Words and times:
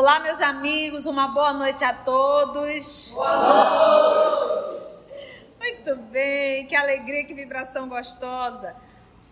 Olá, 0.00 0.18
meus 0.18 0.40
amigos, 0.40 1.04
uma 1.04 1.28
boa 1.28 1.52
noite 1.52 1.84
a 1.84 1.92
todos. 1.92 3.10
Boa 3.12 4.78
noite. 4.78 4.82
Muito 5.58 5.96
bem, 6.10 6.64
que 6.64 6.74
alegria, 6.74 7.22
que 7.22 7.34
vibração 7.34 7.86
gostosa. 7.86 8.74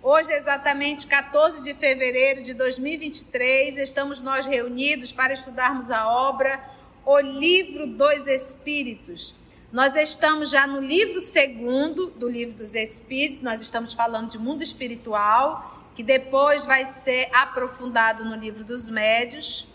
Hoje 0.02 0.30
é 0.30 0.36
exatamente 0.36 1.06
14 1.06 1.64
de 1.64 1.72
fevereiro 1.72 2.42
de 2.42 2.52
2023, 2.52 3.78
estamos 3.78 4.20
nós 4.20 4.44
reunidos 4.44 5.10
para 5.10 5.32
estudarmos 5.32 5.90
a 5.90 6.06
obra 6.06 6.62
O 7.02 7.18
Livro 7.18 7.86
dos 7.86 8.26
Espíritos. 8.26 9.34
Nós 9.72 9.96
estamos 9.96 10.50
já 10.50 10.66
no 10.66 10.82
livro 10.82 11.22
segundo 11.22 12.10
do 12.10 12.28
Livro 12.28 12.54
dos 12.54 12.74
Espíritos, 12.74 13.40
nós 13.40 13.62
estamos 13.62 13.94
falando 13.94 14.28
de 14.28 14.38
mundo 14.38 14.62
espiritual, 14.62 15.88
que 15.94 16.02
depois 16.02 16.66
vai 16.66 16.84
ser 16.84 17.30
aprofundado 17.32 18.22
no 18.22 18.36
livro 18.36 18.62
dos 18.64 18.90
médios. 18.90 19.66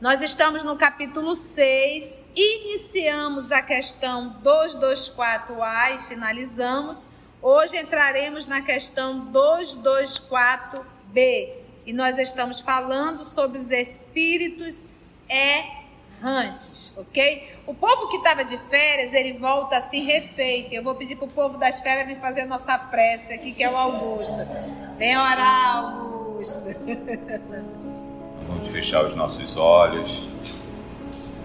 Nós 0.00 0.22
estamos 0.22 0.62
no 0.62 0.76
capítulo 0.76 1.34
6, 1.34 2.20
iniciamos 2.36 3.50
a 3.50 3.60
questão 3.60 4.36
224A 4.44 5.96
e 5.96 5.98
finalizamos. 5.98 7.08
Hoje 7.42 7.76
entraremos 7.76 8.46
na 8.46 8.60
questão 8.60 9.26
224B 9.32 11.52
e 11.84 11.92
nós 11.92 12.16
estamos 12.16 12.60
falando 12.60 13.24
sobre 13.24 13.58
os 13.58 13.72
espíritos 13.72 14.86
errantes, 15.28 16.92
ok? 16.96 17.58
O 17.66 17.74
povo 17.74 18.08
que 18.08 18.18
estava 18.18 18.44
de 18.44 18.56
férias, 18.56 19.12
ele 19.12 19.32
volta 19.32 19.78
assim 19.78 20.04
refeito. 20.04 20.72
Eu 20.72 20.84
vou 20.84 20.94
pedir 20.94 21.16
para 21.16 21.26
o 21.26 21.30
povo 21.30 21.58
das 21.58 21.80
férias 21.80 22.06
vir 22.06 22.20
fazer 22.20 22.44
nossa 22.44 22.78
prece 22.78 23.32
aqui, 23.32 23.52
que 23.52 23.64
é 23.64 23.70
o 23.70 23.76
Augusto. 23.76 24.38
Vem 24.96 25.18
orar, 25.18 25.74
Augusto. 25.74 26.68
Vamos 28.48 28.68
fechar 28.68 29.04
os 29.04 29.14
nossos 29.14 29.58
olhos, 29.58 30.26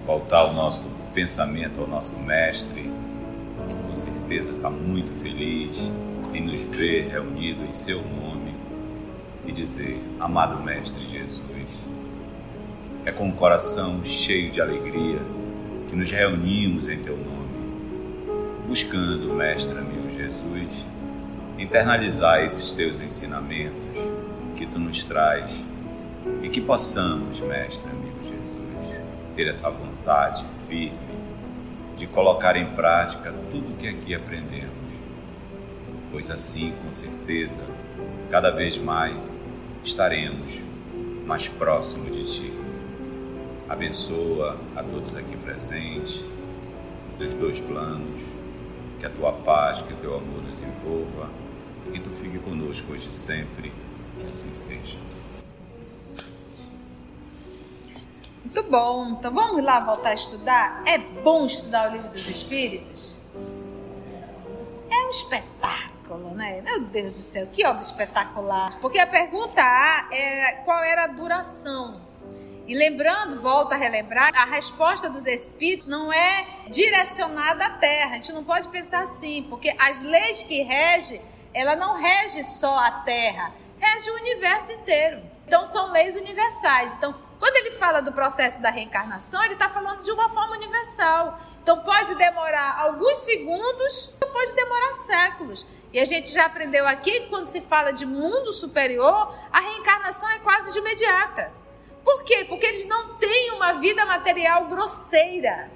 voltar 0.06 0.46
o 0.46 0.54
nosso 0.54 0.90
pensamento 1.14 1.82
ao 1.82 1.86
nosso 1.86 2.18
Mestre, 2.18 2.90
que 3.68 3.88
com 3.88 3.94
certeza 3.94 4.54
está 4.54 4.70
muito 4.70 5.12
feliz 5.22 5.78
em 6.34 6.42
nos 6.42 6.62
ver 6.74 7.09
reunidos 7.09 7.68
em 7.68 7.74
Seu 7.74 7.98
nome 7.98 8.56
e 9.46 9.52
dizer: 9.52 10.02
Amado 10.18 10.64
Mestre 10.64 11.06
Jesus, 11.09 11.44
é 13.06 13.12
com 13.12 13.28
o 13.28 13.34
coração 13.34 14.02
cheio 14.06 14.50
de 14.50 14.62
alegria 14.62 15.20
que 15.90 15.98
nos 15.98 16.09
reunimos 16.09 16.88
em 16.88 17.04
Teu 17.04 17.18
nome, 17.18 18.66
buscando, 18.66 19.34
Mestre 19.34 19.78
amigo 19.78 20.09
Jesus, 20.09 20.74
internalizar 21.59 22.46
esses 22.46 22.74
Teus 22.74 23.02
ensinamentos 23.02 24.00
que 24.56 24.66
Tu 24.66 24.80
nos 24.80 25.04
traz 25.04 25.54
e 26.44 26.50
que 26.50 26.60
possamos, 26.60 27.40
Mestre, 27.40 27.90
amigo 27.90 28.18
Jesus, 28.22 28.62
ter 29.34 29.48
essa 29.48 29.72
vontade 29.72 30.46
firme 30.68 31.14
de 31.98 32.06
colocar 32.06 32.58
em 32.58 32.66
prática 32.76 33.34
tudo 33.50 33.72
o 33.72 33.78
que 33.78 33.88
aqui 33.88 34.14
aprendemos, 34.14 34.74
pois 36.12 36.30
assim, 36.30 36.74
com 36.84 36.92
certeza, 36.92 37.62
cada 38.30 38.52
vez 38.52 38.78
mais 38.78 39.40
estaremos 39.86 40.62
mais 41.26 41.48
próximo 41.48 42.12
de 42.12 42.26
Ti. 42.26 42.54
Abençoa 43.70 44.60
a 44.76 44.84
todos 44.84 45.16
aqui 45.16 45.38
presentes, 45.38 46.22
dos 47.18 47.34
dois 47.36 47.62
planos, 47.62 48.20
que 49.00 49.06
a 49.06 49.09
Tua 49.09 49.32
paz, 49.32 49.82
que 49.82 49.94
o 49.94 49.98
Teu 49.98 50.18
amor 50.18 50.44
nos 50.44 50.62
envolva 50.62 51.30
e 51.88 51.92
que 51.92 52.00
Tu 52.02 52.09
fique 52.22 52.40
conosco 52.40 52.92
hoje 52.92 53.08
e 53.08 53.14
sempre, 53.14 53.72
que 54.20 54.26
assim 54.26 54.52
seja. 54.52 55.12
Muito 58.53 58.69
bom. 58.69 59.08
Então 59.09 59.34
vamos 59.34 59.64
lá 59.64 59.80
voltar 59.80 60.12
a 60.12 60.14
estudar? 60.14 60.84
É 60.86 61.00
bom 61.00 61.47
estudar 61.47 61.90
o 61.90 61.94
livro 61.94 62.08
dos 62.09 62.30
Espíritos? 62.30 63.18
É 64.91 65.08
um 65.08 65.09
espetáculo, 65.09 66.36
né? 66.36 66.62
Meu 66.62 66.81
Deus 66.81 67.14
do 67.16 67.22
céu, 67.24 67.47
que 67.52 67.66
obra 67.66 67.81
espetacular. 67.81 68.78
Porque 68.80 69.00
a 69.00 69.08
pergunta 69.08 69.59
A 69.59 70.08
é 70.12 70.52
qual 70.66 70.84
era 70.84 71.06
a 71.06 71.08
duração. 71.08 72.00
E 72.68 72.75
lembrando, 72.75 73.41
volta 73.41 73.74
a 73.74 73.78
relembrar, 73.78 74.30
a 74.36 74.46
resposta 74.46 75.09
dos 75.09 75.25
espíritos 75.25 75.88
não 75.88 76.14
é 76.14 76.46
direcionada 76.70 77.66
à 77.66 77.70
Terra. 77.72 78.12
A 78.12 78.16
gente 78.18 78.34
não 78.34 78.44
pode 78.44 78.68
pensar 78.68 79.02
assim, 79.02 79.47
porque 79.50 79.75
as 79.80 80.03
leis 80.03 80.44
que 80.44 80.62
regem, 80.62 81.20
ela 81.56 81.75
não 81.75 81.96
rege 81.96 82.44
só 82.44 82.78
a 82.78 82.91
Terra, 82.91 83.52
rege 83.80 84.12
o 84.12 84.16
universo 84.18 84.74
inteiro. 84.74 85.24
Então 85.47 85.66
são 85.66 85.91
leis 85.91 86.16
universais. 86.16 86.96
Então, 86.97 87.16
quando 87.44 87.58
ele 87.58 87.72
fala 87.72 88.02
do 88.02 88.14
processo 88.14 88.62
da 88.62 88.70
reencarnação, 88.70 89.44
ele 89.44 89.56
está 89.56 89.68
falando 89.68 90.02
de 90.02 90.09
uma 90.12 90.30
forma 90.30 90.56
universal. 90.56 91.42
Então 91.62 91.78
pode 91.80 92.16
demorar 92.16 92.80
alguns 92.80 93.18
segundos, 93.18 94.14
pode 94.18 94.54
demorar 94.54 94.94
séculos. 94.94 95.68
E 95.92 96.00
a 96.00 96.06
gente 96.06 96.32
já 96.32 96.46
aprendeu 96.46 96.88
aqui 96.88 97.12
que 97.12 97.28
quando 97.28 97.46
se 97.46 97.59
fala 97.59 97.92
de 97.92 98.06
mundo 98.06 98.53
superior, 98.53 99.38
a 99.52 99.59
reencarnação 99.59 100.30
é 100.30 100.40
quase 100.40 100.72
de 100.72 100.80
imediata. 100.80 101.52
Por 102.02 102.24
quê? 102.24 102.46
Porque 102.46 102.66
eles 102.66 102.86
não 102.86 103.16
têm 103.16 103.52
uma 103.52 103.74
vida 103.74 104.06
material 104.06 104.68
grosseira. 104.68 105.70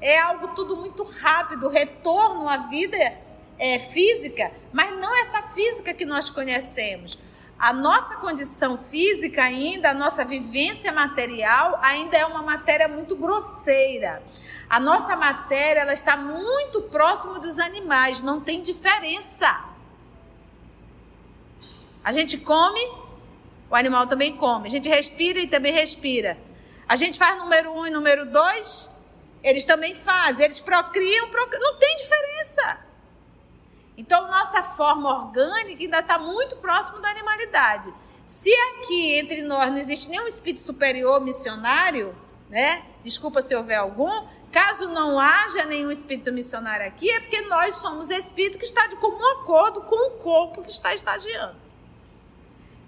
É 0.00 0.18
algo 0.18 0.56
tudo 0.56 0.76
muito 0.76 1.04
rápido, 1.04 1.68
retorno 1.68 2.48
à 2.48 2.66
vida 2.66 2.98
é, 3.60 3.78
física, 3.78 4.50
mas 4.72 4.90
não 4.98 5.16
essa 5.20 5.40
física 5.42 5.94
que 5.94 6.04
nós 6.04 6.30
conhecemos 6.30 7.16
a 7.58 7.72
nossa 7.72 8.16
condição 8.16 8.76
física 8.76 9.42
ainda, 9.42 9.90
a 9.90 9.94
nossa 9.94 10.24
vivência 10.24 10.92
material 10.92 11.78
ainda 11.82 12.16
é 12.16 12.26
uma 12.26 12.42
matéria 12.42 12.86
muito 12.86 13.16
grosseira. 13.16 14.22
A 14.68 14.78
nossa 14.78 15.16
matéria 15.16 15.80
ela 15.80 15.94
está 15.94 16.16
muito 16.16 16.82
próximo 16.82 17.38
dos 17.38 17.58
animais, 17.58 18.20
não 18.20 18.40
tem 18.40 18.60
diferença. 18.60 19.64
A 22.04 22.12
gente 22.12 22.36
come, 22.36 22.80
o 23.70 23.74
animal 23.74 24.06
também 24.06 24.36
come. 24.36 24.68
A 24.68 24.70
gente 24.70 24.88
respira 24.88 25.38
e 25.38 25.46
também 25.46 25.72
respira. 25.72 26.36
A 26.86 26.94
gente 26.94 27.18
faz 27.18 27.38
número 27.38 27.72
um 27.72 27.86
e 27.86 27.90
número 27.90 28.26
dois, 28.26 28.90
eles 29.42 29.64
também 29.64 29.94
fazem. 29.94 30.44
Eles 30.44 30.60
procriam, 30.60 31.30
procriam. 31.30 31.62
não 31.62 31.78
tem 31.78 31.96
diferença. 31.96 32.85
Então, 33.96 34.28
nossa 34.28 34.62
forma 34.62 35.24
orgânica 35.24 35.82
ainda 35.82 36.00
está 36.00 36.18
muito 36.18 36.56
próximo 36.56 37.00
da 37.00 37.08
animalidade. 37.08 37.92
Se 38.24 38.52
aqui 38.52 39.14
entre 39.14 39.42
nós 39.42 39.70
não 39.70 39.78
existe 39.78 40.10
nenhum 40.10 40.26
espírito 40.26 40.60
superior 40.60 41.20
missionário, 41.20 42.14
né? 42.50 42.84
Desculpa 43.02 43.40
se 43.40 43.54
houver 43.54 43.76
algum. 43.76 44.26
Caso 44.52 44.88
não 44.88 45.18
haja 45.18 45.64
nenhum 45.64 45.90
espírito 45.90 46.32
missionário 46.32 46.86
aqui, 46.86 47.10
é 47.10 47.20
porque 47.20 47.40
nós 47.42 47.76
somos 47.76 48.10
espírito 48.10 48.58
que 48.58 48.64
está 48.64 48.86
de 48.86 48.96
comum 48.96 49.24
acordo 49.40 49.82
com 49.82 50.08
o 50.08 50.10
corpo 50.18 50.62
que 50.62 50.70
está 50.70 50.94
estagiando. 50.94 51.56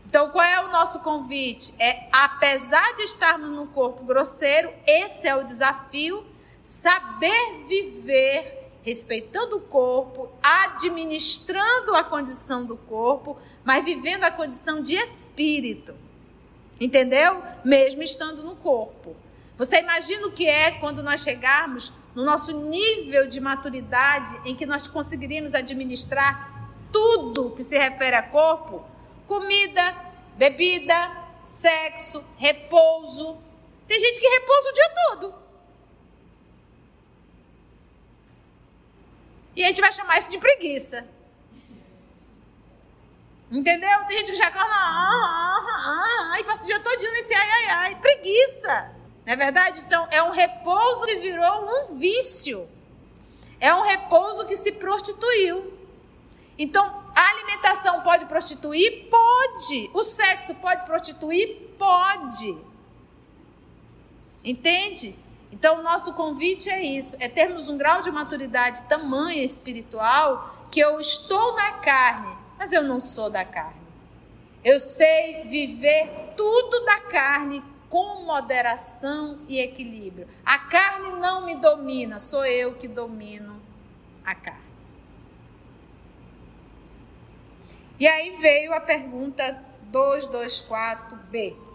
Então, 0.06 0.30
qual 0.30 0.44
é 0.44 0.64
o 0.64 0.68
nosso 0.68 1.00
convite? 1.00 1.74
É, 1.78 2.08
apesar 2.10 2.94
de 2.94 3.02
estarmos 3.02 3.50
num 3.50 3.66
corpo 3.66 4.02
grosseiro, 4.04 4.72
esse 4.86 5.28
é 5.28 5.36
o 5.36 5.44
desafio, 5.44 6.24
saber 6.62 7.66
viver 7.68 8.57
respeitando 8.82 9.56
o 9.56 9.60
corpo, 9.60 10.30
administrando 10.42 11.94
a 11.94 12.04
condição 12.04 12.64
do 12.64 12.76
corpo, 12.76 13.38
mas 13.64 13.84
vivendo 13.84 14.24
a 14.24 14.30
condição 14.30 14.82
de 14.82 14.94
espírito. 14.94 15.94
Entendeu? 16.80 17.42
Mesmo 17.64 18.02
estando 18.02 18.42
no 18.42 18.56
corpo. 18.56 19.16
Você 19.56 19.80
imagina 19.80 20.26
o 20.26 20.32
que 20.32 20.46
é 20.46 20.70
quando 20.70 21.02
nós 21.02 21.20
chegarmos 21.20 21.92
no 22.14 22.24
nosso 22.24 22.52
nível 22.52 23.26
de 23.26 23.40
maturidade 23.40 24.40
em 24.44 24.54
que 24.54 24.64
nós 24.64 24.86
conseguiríamos 24.86 25.54
administrar 25.54 26.72
tudo 26.92 27.50
que 27.50 27.64
se 27.64 27.76
refere 27.76 28.14
a 28.14 28.22
corpo? 28.22 28.84
Comida, 29.26 29.94
bebida, 30.36 31.10
sexo, 31.42 32.24
repouso. 32.36 33.36
Tem 33.86 33.98
gente 33.98 34.20
que 34.20 34.28
repousa 34.28 34.70
o 34.70 34.74
dia 34.74 34.90
todo. 35.08 35.47
E 39.58 39.64
a 39.64 39.66
gente 39.66 39.80
vai 39.80 39.90
chamar 39.90 40.16
isso 40.18 40.30
de 40.30 40.38
preguiça. 40.38 41.04
Entendeu? 43.50 44.04
Tem 44.06 44.18
gente 44.18 44.30
que 44.30 44.38
já 44.38 44.46
acorda, 44.46 44.70
ah, 44.70 44.76
ah, 44.76 45.66
ah, 45.68 46.32
ah, 46.32 46.40
e 46.40 46.44
passa 46.44 46.62
o 46.62 46.66
dia 46.66 46.78
todinho 46.78 47.10
nesse 47.10 47.34
ai, 47.34 47.50
ai, 47.50 47.66
ai. 47.70 47.94
Preguiça. 47.96 48.92
Não 49.26 49.32
é 49.32 49.36
verdade? 49.36 49.80
Então, 49.80 50.06
é 50.12 50.22
um 50.22 50.30
repouso 50.30 51.06
que 51.06 51.16
virou 51.16 51.68
um 51.68 51.98
vício. 51.98 52.68
É 53.58 53.74
um 53.74 53.82
repouso 53.82 54.46
que 54.46 54.56
se 54.56 54.70
prostituiu. 54.70 55.76
Então, 56.56 57.02
a 57.16 57.30
alimentação 57.30 58.00
pode 58.02 58.26
prostituir? 58.26 59.08
Pode. 59.10 59.90
O 59.92 60.04
sexo 60.04 60.54
pode 60.54 60.86
prostituir? 60.86 61.74
Pode. 61.76 62.56
Entende? 64.44 65.18
Então, 65.50 65.80
o 65.80 65.82
nosso 65.82 66.12
convite 66.12 66.68
é 66.68 66.82
isso: 66.82 67.16
é 67.18 67.28
termos 67.28 67.68
um 67.68 67.78
grau 67.78 68.00
de 68.00 68.10
maturidade 68.10 68.84
tamanha 68.84 69.42
espiritual 69.42 70.54
que 70.70 70.80
eu 70.80 71.00
estou 71.00 71.54
na 71.54 71.72
carne, 71.72 72.36
mas 72.58 72.72
eu 72.72 72.82
não 72.82 73.00
sou 73.00 73.30
da 73.30 73.44
carne. 73.44 73.80
Eu 74.64 74.78
sei 74.80 75.44
viver 75.44 76.32
tudo 76.36 76.84
da 76.84 77.00
carne 77.00 77.62
com 77.88 78.24
moderação 78.24 79.38
e 79.48 79.58
equilíbrio. 79.58 80.28
A 80.44 80.58
carne 80.58 81.10
não 81.18 81.46
me 81.46 81.54
domina, 81.54 82.18
sou 82.18 82.44
eu 82.44 82.74
que 82.74 82.86
domino 82.86 83.60
a 84.24 84.34
carne. 84.34 84.68
E 87.98 88.06
aí 88.06 88.36
veio 88.38 88.72
a 88.74 88.80
pergunta 88.80 89.58
224b. 89.90 91.67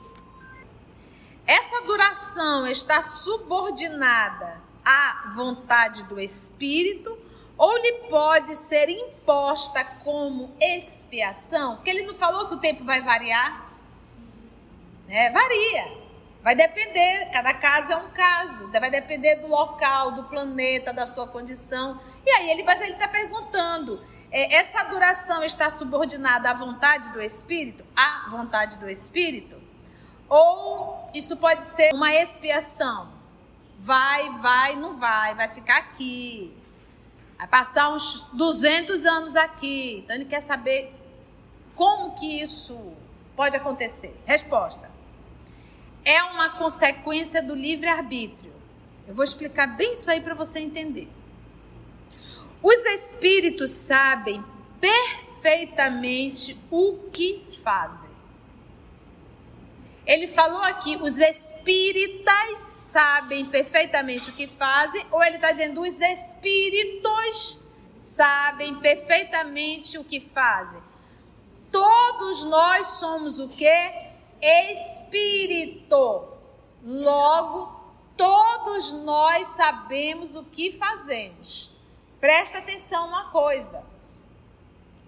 Essa 1.45 1.81
duração 1.81 2.65
está 2.65 3.01
subordinada 3.01 4.61
à 4.85 5.31
vontade 5.35 6.03
do 6.05 6.19
Espírito 6.19 7.17
ou 7.57 7.77
lhe 7.77 7.93
pode 8.09 8.55
ser 8.55 8.89
imposta 8.89 9.83
como 10.03 10.55
expiação? 10.59 11.75
Porque 11.75 11.89
ele 11.89 12.03
não 12.03 12.13
falou 12.13 12.47
que 12.47 12.55
o 12.55 12.59
tempo 12.59 12.83
vai 12.83 13.01
variar? 13.01 13.69
É, 15.07 15.29
varia. 15.31 16.03
Vai 16.41 16.55
depender, 16.55 17.29
cada 17.31 17.53
caso 17.53 17.93
é 17.93 17.95
um 17.95 18.09
caso, 18.09 18.69
vai 18.69 18.89
depender 18.89 19.37
do 19.37 19.47
local, 19.47 20.11
do 20.11 20.25
planeta, 20.25 20.91
da 20.91 21.07
sua 21.07 21.25
condição. 21.25 22.01
E 22.25 22.29
aí 22.31 22.49
ele 22.49 22.63
está 22.69 23.07
perguntando: 23.07 24.03
é, 24.29 24.55
essa 24.55 24.83
duração 24.83 25.43
está 25.43 25.69
subordinada 25.69 26.49
à 26.49 26.53
vontade 26.53 27.11
do 27.13 27.21
Espírito? 27.21 27.85
À 27.95 28.27
vontade 28.29 28.77
do 28.77 28.89
Espírito? 28.89 29.55
Ou 30.27 31.02
isso 31.13 31.37
pode 31.37 31.63
ser 31.75 31.93
uma 31.93 32.13
expiação? 32.13 33.11
Vai, 33.79 34.29
vai, 34.39 34.75
não 34.75 34.97
vai, 34.97 35.35
vai 35.35 35.47
ficar 35.47 35.77
aqui. 35.77 36.55
Vai 37.37 37.47
passar 37.47 37.89
uns 37.89 38.29
200 38.33 39.05
anos 39.05 39.35
aqui. 39.35 40.01
Então 40.03 40.15
ele 40.15 40.25
quer 40.25 40.41
saber 40.41 40.93
como 41.75 42.15
que 42.15 42.41
isso 42.41 42.93
pode 43.35 43.55
acontecer. 43.55 44.15
Resposta: 44.25 44.89
é 46.05 46.23
uma 46.23 46.51
consequência 46.51 47.41
do 47.41 47.53
livre-arbítrio. 47.53 48.53
Eu 49.07 49.13
vou 49.13 49.23
explicar 49.23 49.67
bem 49.67 49.93
isso 49.93 50.09
aí 50.09 50.21
para 50.21 50.33
você 50.33 50.59
entender. 50.59 51.09
Os 52.61 52.85
espíritos 52.85 53.71
sabem 53.71 54.43
perfeitamente 54.79 56.57
o 56.71 57.09
que 57.11 57.45
fazem. 57.61 58.12
Ele 60.05 60.27
falou 60.27 60.61
aqui, 60.61 60.97
os 60.97 61.17
espíritas 61.17 62.59
sabem 62.59 63.45
perfeitamente 63.45 64.29
o 64.29 64.33
que 64.33 64.47
fazem, 64.47 65.05
ou 65.11 65.23
ele 65.23 65.37
está 65.37 65.51
dizendo, 65.51 65.81
os 65.81 65.99
espíritos 65.99 67.61
sabem 67.95 68.75
perfeitamente 68.75 69.97
o 69.97 70.03
que 70.03 70.19
fazem. 70.19 70.81
Todos 71.71 72.43
nós 72.43 72.87
somos 72.99 73.39
o 73.39 73.47
que? 73.47 74.13
espírito. 74.43 76.27
Logo, 76.83 77.81
todos 78.17 78.91
nós 78.91 79.47
sabemos 79.55 80.35
o 80.35 80.43
que 80.43 80.71
fazemos. 80.73 81.71
Presta 82.19 82.57
atenção 82.57 83.07
uma 83.07 83.31
coisa. 83.31 83.83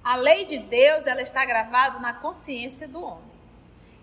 A 0.03 0.15
lei 0.15 0.45
de 0.45 0.59
Deus, 0.59 1.05
ela 1.05 1.21
está 1.21 1.43
gravada 1.43 1.99
na 1.99 2.13
consciência 2.13 2.87
do 2.87 3.03
homem. 3.03 3.24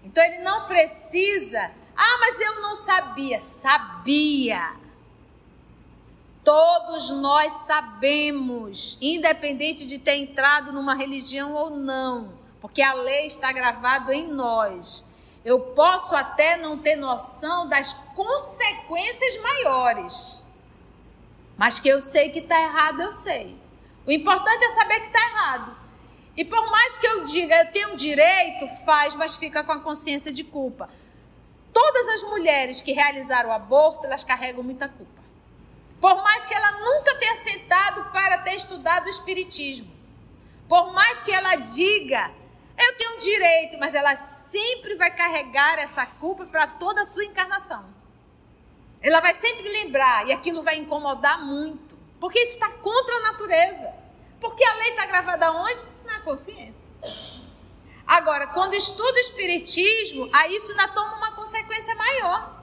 Então 0.03 0.23
ele 0.25 0.39
não 0.39 0.67
precisa, 0.67 1.71
ah, 1.97 2.19
mas 2.21 2.41
eu 2.41 2.61
não 2.61 2.75
sabia. 2.75 3.41
Sabia. 3.41 4.75
Todos 6.45 7.11
nós 7.11 7.53
sabemos, 7.67 8.99
independente 9.01 9.87
de 9.87 9.99
ter 9.99 10.17
entrado 10.17 10.73
numa 10.73 10.95
religião 10.95 11.55
ou 11.55 11.71
não, 11.71 12.33
porque 12.61 12.83
a 12.83 12.95
lei 12.95 13.27
está 13.27 13.53
gravada 13.53 14.13
em 14.13 14.27
nós. 14.27 15.05
Eu 15.45 15.61
posso 15.61 16.15
até 16.17 16.57
não 16.57 16.79
ter 16.79 16.97
noção 16.97 17.69
das 17.69 17.93
consequências 18.15 19.37
maiores. 19.41 20.45
Mas 21.57 21.79
que 21.79 21.89
eu 21.89 22.01
sei 22.01 22.31
que 22.31 22.41
está 22.41 22.61
errado, 22.61 23.03
eu 23.03 23.13
sei. 23.13 23.57
O 24.05 24.11
importante 24.11 24.65
é 24.65 24.69
saber 24.71 25.01
que 25.01 25.07
está 25.07 25.21
errado. 25.29 25.77
E 26.37 26.44
por 26.44 26.70
mais 26.70 26.96
que 26.96 27.06
eu 27.06 27.25
diga, 27.25 27.55
eu 27.56 27.73
tenho 27.73 27.96
direito, 27.96 28.67
faz, 28.84 29.14
mas 29.14 29.37
fica 29.37 29.62
com 29.62 29.73
a 29.73 29.81
consciência 29.81 30.32
de 30.32 30.43
culpa. 30.43 30.88
Todas 31.73 32.08
as 32.08 32.23
mulheres 32.25 32.81
que 32.81 32.93
realizaram 32.93 33.50
o 33.50 33.52
aborto, 33.52 34.06
elas 34.06 34.25
carregam 34.25 34.62
muita 34.62 34.88
culpa. 34.88 35.23
Por 36.00 36.23
mais 36.23 36.44
que 36.46 36.55
ela 36.55 36.73
nunca 36.81 37.14
tenha 37.17 37.37
sentado 37.37 38.11
para 38.12 38.38
ter 38.38 38.55
estudado 38.55 39.06
o 39.06 39.11
espiritismo. 39.11 39.90
Por 40.69 40.93
mais 40.93 41.23
que 41.23 41.31
ela 41.31 41.56
diga 41.56 42.31
eu 42.79 42.96
tenho 42.96 43.14
um 43.14 43.19
direito, 43.19 43.76
mas 43.79 43.94
ela 43.94 44.14
sempre 44.17 44.94
vai 44.96 45.11
carregar 45.11 45.79
essa 45.79 46.05
culpa 46.05 46.46
para 46.46 46.67
toda 46.67 47.02
a 47.02 47.06
sua 47.06 47.25
encarnação. 47.25 47.84
Ela 49.00 49.20
vai 49.20 49.34
sempre 49.34 49.69
lembrar 49.69 50.26
e 50.26 50.32
aquilo 50.32 50.62
vai 50.62 50.76
incomodar 50.76 51.44
muito, 51.44 51.96
porque 52.20 52.38
está 52.40 52.70
contra 52.70 53.14
a 53.17 53.20
natureza. 53.32 53.94
Porque 54.43 54.65
a 54.65 54.75
lei 54.75 54.91
está 54.91 55.06
gravada 55.06 55.53
onde? 55.53 55.87
Na 56.05 56.19
consciência. 56.21 56.93
Agora, 58.05 58.49
quando 58.49 58.75
estuda 58.75 59.12
o 59.12 59.21
espiritismo, 59.21 60.29
aí 60.33 60.56
isso 60.56 60.73
ainda 60.73 60.89
toma 60.89 61.17
uma 61.17 61.31
consequência 61.33 61.94
maior. 61.94 62.61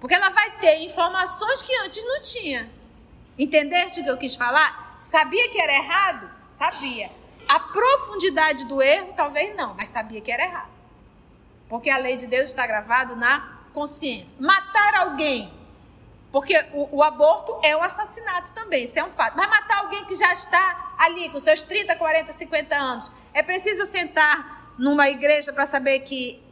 Porque 0.00 0.14
ela 0.14 0.30
vai 0.30 0.58
ter 0.58 0.80
informações 0.82 1.60
que 1.60 1.76
antes 1.80 2.04
não 2.04 2.22
tinha. 2.22 2.70
Entendeste 3.36 4.00
o 4.00 4.04
que 4.04 4.10
eu 4.10 4.16
quis 4.16 4.36
falar? 4.36 4.96
Sabia 5.00 5.50
que 5.50 5.60
era 5.60 5.74
errado? 5.74 6.30
Sabia. 6.48 7.10
A 7.48 7.58
profundidade 7.58 8.66
do 8.66 8.80
erro, 8.80 9.12
talvez 9.16 9.56
não, 9.56 9.74
mas 9.74 9.88
sabia 9.88 10.20
que 10.20 10.30
era 10.30 10.44
errado. 10.44 10.70
Porque 11.68 11.90
a 11.90 11.98
lei 11.98 12.16
de 12.16 12.28
Deus 12.28 12.44
está 12.44 12.64
gravada 12.64 13.16
na 13.16 13.58
consciência. 13.74 14.36
Matar 14.38 14.94
alguém, 15.00 15.52
porque 16.32 16.56
o, 16.72 16.98
o, 16.98 17.02
aborto 17.02 17.58
é 17.64 17.76
o 17.76 17.82
assassinato 17.82 18.52
também, 18.52 18.84
isso 18.84 18.98
é 18.98 19.04
um 19.04 19.10
fato. 19.10 19.36
Mas 19.36 19.48
matar 19.48 19.78
alguém 19.78 20.04
que 20.04 20.14
já 20.14 20.32
está 20.32 20.94
ali 20.98 21.28
com 21.28 21.40
seus 21.40 21.62
30, 21.62 21.96
40, 21.96 22.32
50 22.32 22.76
anos, 22.76 23.12
é 23.34 23.42
preciso 23.42 23.84
sentar 23.86 24.74
numa 24.78 25.08
igreja 25.08 25.52
para 25.52 25.66
saber 25.66 26.00
que 26.00 26.42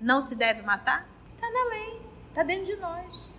não 0.00 0.20
se 0.20 0.34
deve 0.34 0.62
matar? 0.62 1.08
Está 1.34 1.50
na 1.50 1.64
lei, 1.70 2.00
está 2.28 2.42
dentro 2.42 2.66
de 2.66 2.76
nós. 2.76 3.34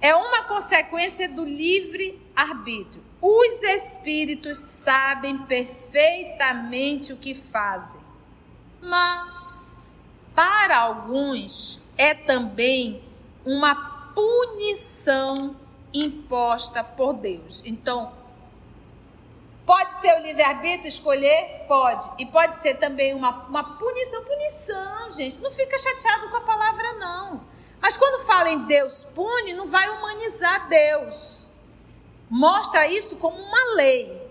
É 0.00 0.14
uma 0.16 0.42
consequência 0.44 1.28
do 1.28 1.44
livre 1.44 2.20
arbítrio. 2.34 3.04
Os 3.20 3.62
espíritos 3.62 4.58
sabem 4.58 5.38
perfeitamente 5.38 7.12
o 7.12 7.16
que 7.16 7.34
fazem, 7.34 8.00
mas 8.80 9.96
para 10.34 10.76
alguns 10.78 11.80
é 11.96 12.14
também 12.14 13.11
uma 13.44 13.74
punição 14.14 15.56
imposta 15.92 16.82
por 16.82 17.14
Deus. 17.14 17.62
Então, 17.64 18.12
pode 19.66 20.00
ser 20.00 20.18
o 20.18 20.22
livre-arbítrio 20.22 20.88
escolher? 20.88 21.64
Pode. 21.68 22.10
E 22.18 22.26
pode 22.26 22.56
ser 22.56 22.74
também 22.74 23.14
uma, 23.14 23.30
uma 23.48 23.78
punição. 23.78 24.24
Punição, 24.24 25.10
gente. 25.10 25.40
Não 25.40 25.50
fica 25.50 25.78
chateado 25.78 26.28
com 26.30 26.36
a 26.36 26.42
palavra, 26.42 26.92
não. 26.94 27.44
Mas 27.80 27.96
quando 27.96 28.24
fala 28.24 28.50
em 28.50 28.60
Deus 28.60 29.04
pune, 29.14 29.54
não 29.54 29.66
vai 29.66 29.88
humanizar 29.90 30.68
Deus 30.68 31.46
mostra 32.32 32.88
isso 32.88 33.16
como 33.16 33.36
uma 33.36 33.74
lei. 33.74 34.22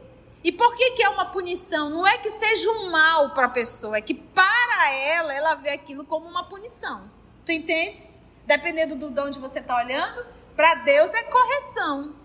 E 0.43 0.51
por 0.51 0.75
que, 0.75 0.91
que 0.91 1.03
é 1.03 1.09
uma 1.09 1.25
punição? 1.25 1.87
Não 1.87 2.07
é 2.07 2.17
que 2.17 2.31
seja 2.31 2.67
um 2.71 2.89
mal 2.89 3.29
para 3.29 3.45
a 3.45 3.49
pessoa, 3.49 3.95
é 3.95 4.01
que 4.01 4.15
para 4.15 4.91
ela, 4.91 5.31
ela 5.31 5.53
vê 5.53 5.69
aquilo 5.69 6.03
como 6.03 6.27
uma 6.27 6.45
punição. 6.45 7.03
Tu 7.45 7.51
entende? 7.51 8.09
Dependendo 8.45 8.95
do 8.95 9.09
de 9.09 9.19
onde 9.19 9.39
você 9.39 9.59
está 9.59 9.77
olhando, 9.77 10.25
para 10.55 10.75
Deus 10.75 11.13
é 11.13 11.23
correção. 11.23 12.15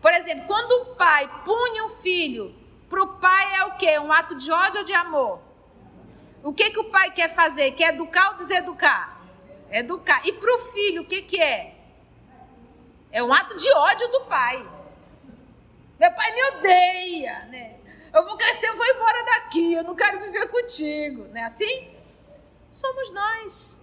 Por 0.00 0.12
exemplo, 0.12 0.46
quando 0.46 0.72
o 0.72 0.94
pai 0.94 1.28
pune 1.44 1.82
um 1.82 1.88
filho, 1.88 2.54
para 2.88 3.02
o 3.02 3.18
pai 3.18 3.56
é 3.56 3.64
o 3.64 3.76
quê? 3.76 3.98
Um 3.98 4.12
ato 4.12 4.36
de 4.36 4.50
ódio 4.50 4.80
ou 4.80 4.84
de 4.84 4.92
amor? 4.92 5.40
O 6.42 6.52
que, 6.52 6.70
que 6.70 6.78
o 6.78 6.90
pai 6.90 7.10
quer 7.10 7.34
fazer? 7.34 7.72
Quer 7.72 7.94
educar 7.94 8.28
ou 8.30 8.34
deseducar? 8.36 9.20
Educar. 9.70 10.20
E 10.24 10.32
para 10.32 10.54
o 10.54 10.58
filho, 10.58 11.02
o 11.02 11.06
que, 11.06 11.22
que 11.22 11.42
é? 11.42 11.74
É 13.10 13.22
um 13.22 13.32
ato 13.32 13.56
de 13.56 13.68
ódio 13.72 14.08
do 14.08 14.20
pai. 14.26 14.56
Meu 15.98 16.12
pai 16.12 16.32
me 16.32 16.44
odeia, 16.44 17.48
né? 17.50 17.76
Eu 18.12 18.24
vou 18.24 18.36
crescer, 18.36 18.68
eu 18.68 18.76
vou 18.76 18.86
embora 18.86 19.24
daqui, 19.24 19.74
eu 19.74 19.82
não 19.82 19.94
quero 19.94 20.20
viver 20.20 20.46
contigo, 20.48 21.26
não 21.28 21.40
é 21.40 21.44
assim? 21.44 21.90
Somos 22.70 23.10
nós. 23.10 23.75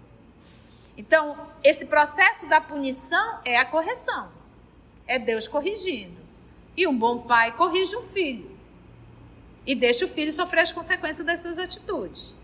Então, 0.95 1.49
esse 1.63 1.85
processo 1.85 2.47
da 2.47 2.61
punição 2.61 3.39
é 3.43 3.57
a 3.57 3.65
correção. 3.65 4.31
É 5.07 5.17
Deus 5.17 5.47
corrigindo. 5.47 6.21
E 6.77 6.87
um 6.87 6.97
bom 6.97 7.19
pai 7.19 7.51
corrige 7.53 7.95
um 7.95 8.01
filho. 8.01 8.51
E 9.65 9.75
deixa 9.75 10.05
o 10.05 10.07
filho 10.07 10.31
sofrer 10.31 10.61
as 10.61 10.71
consequências 10.71 11.25
das 11.25 11.39
suas 11.39 11.57
atitudes. 11.57 12.35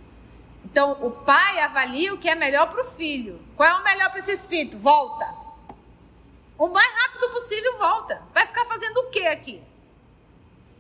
Então, 0.64 0.98
o 1.02 1.12
pai 1.12 1.60
avalia 1.60 2.14
o 2.14 2.18
que 2.18 2.30
é 2.30 2.36
melhor 2.36 2.70
para 2.70 2.82
o 2.82 2.86
filho. 2.86 3.40
Qual 3.56 3.70
é 3.70 3.74
o 3.74 3.84
melhor 3.84 4.10
para 4.10 4.20
esse 4.20 4.32
espírito? 4.32 4.78
Volta. 4.78 5.34
O 6.58 6.68
mais 6.68 6.92
rápido 6.94 7.30
possível 7.30 7.78
volta. 7.78 8.22
Vai 8.34 8.46
ficar 8.46 8.66
fazendo 8.66 8.98
o 8.98 9.10
que 9.10 9.26
aqui? 9.28 9.62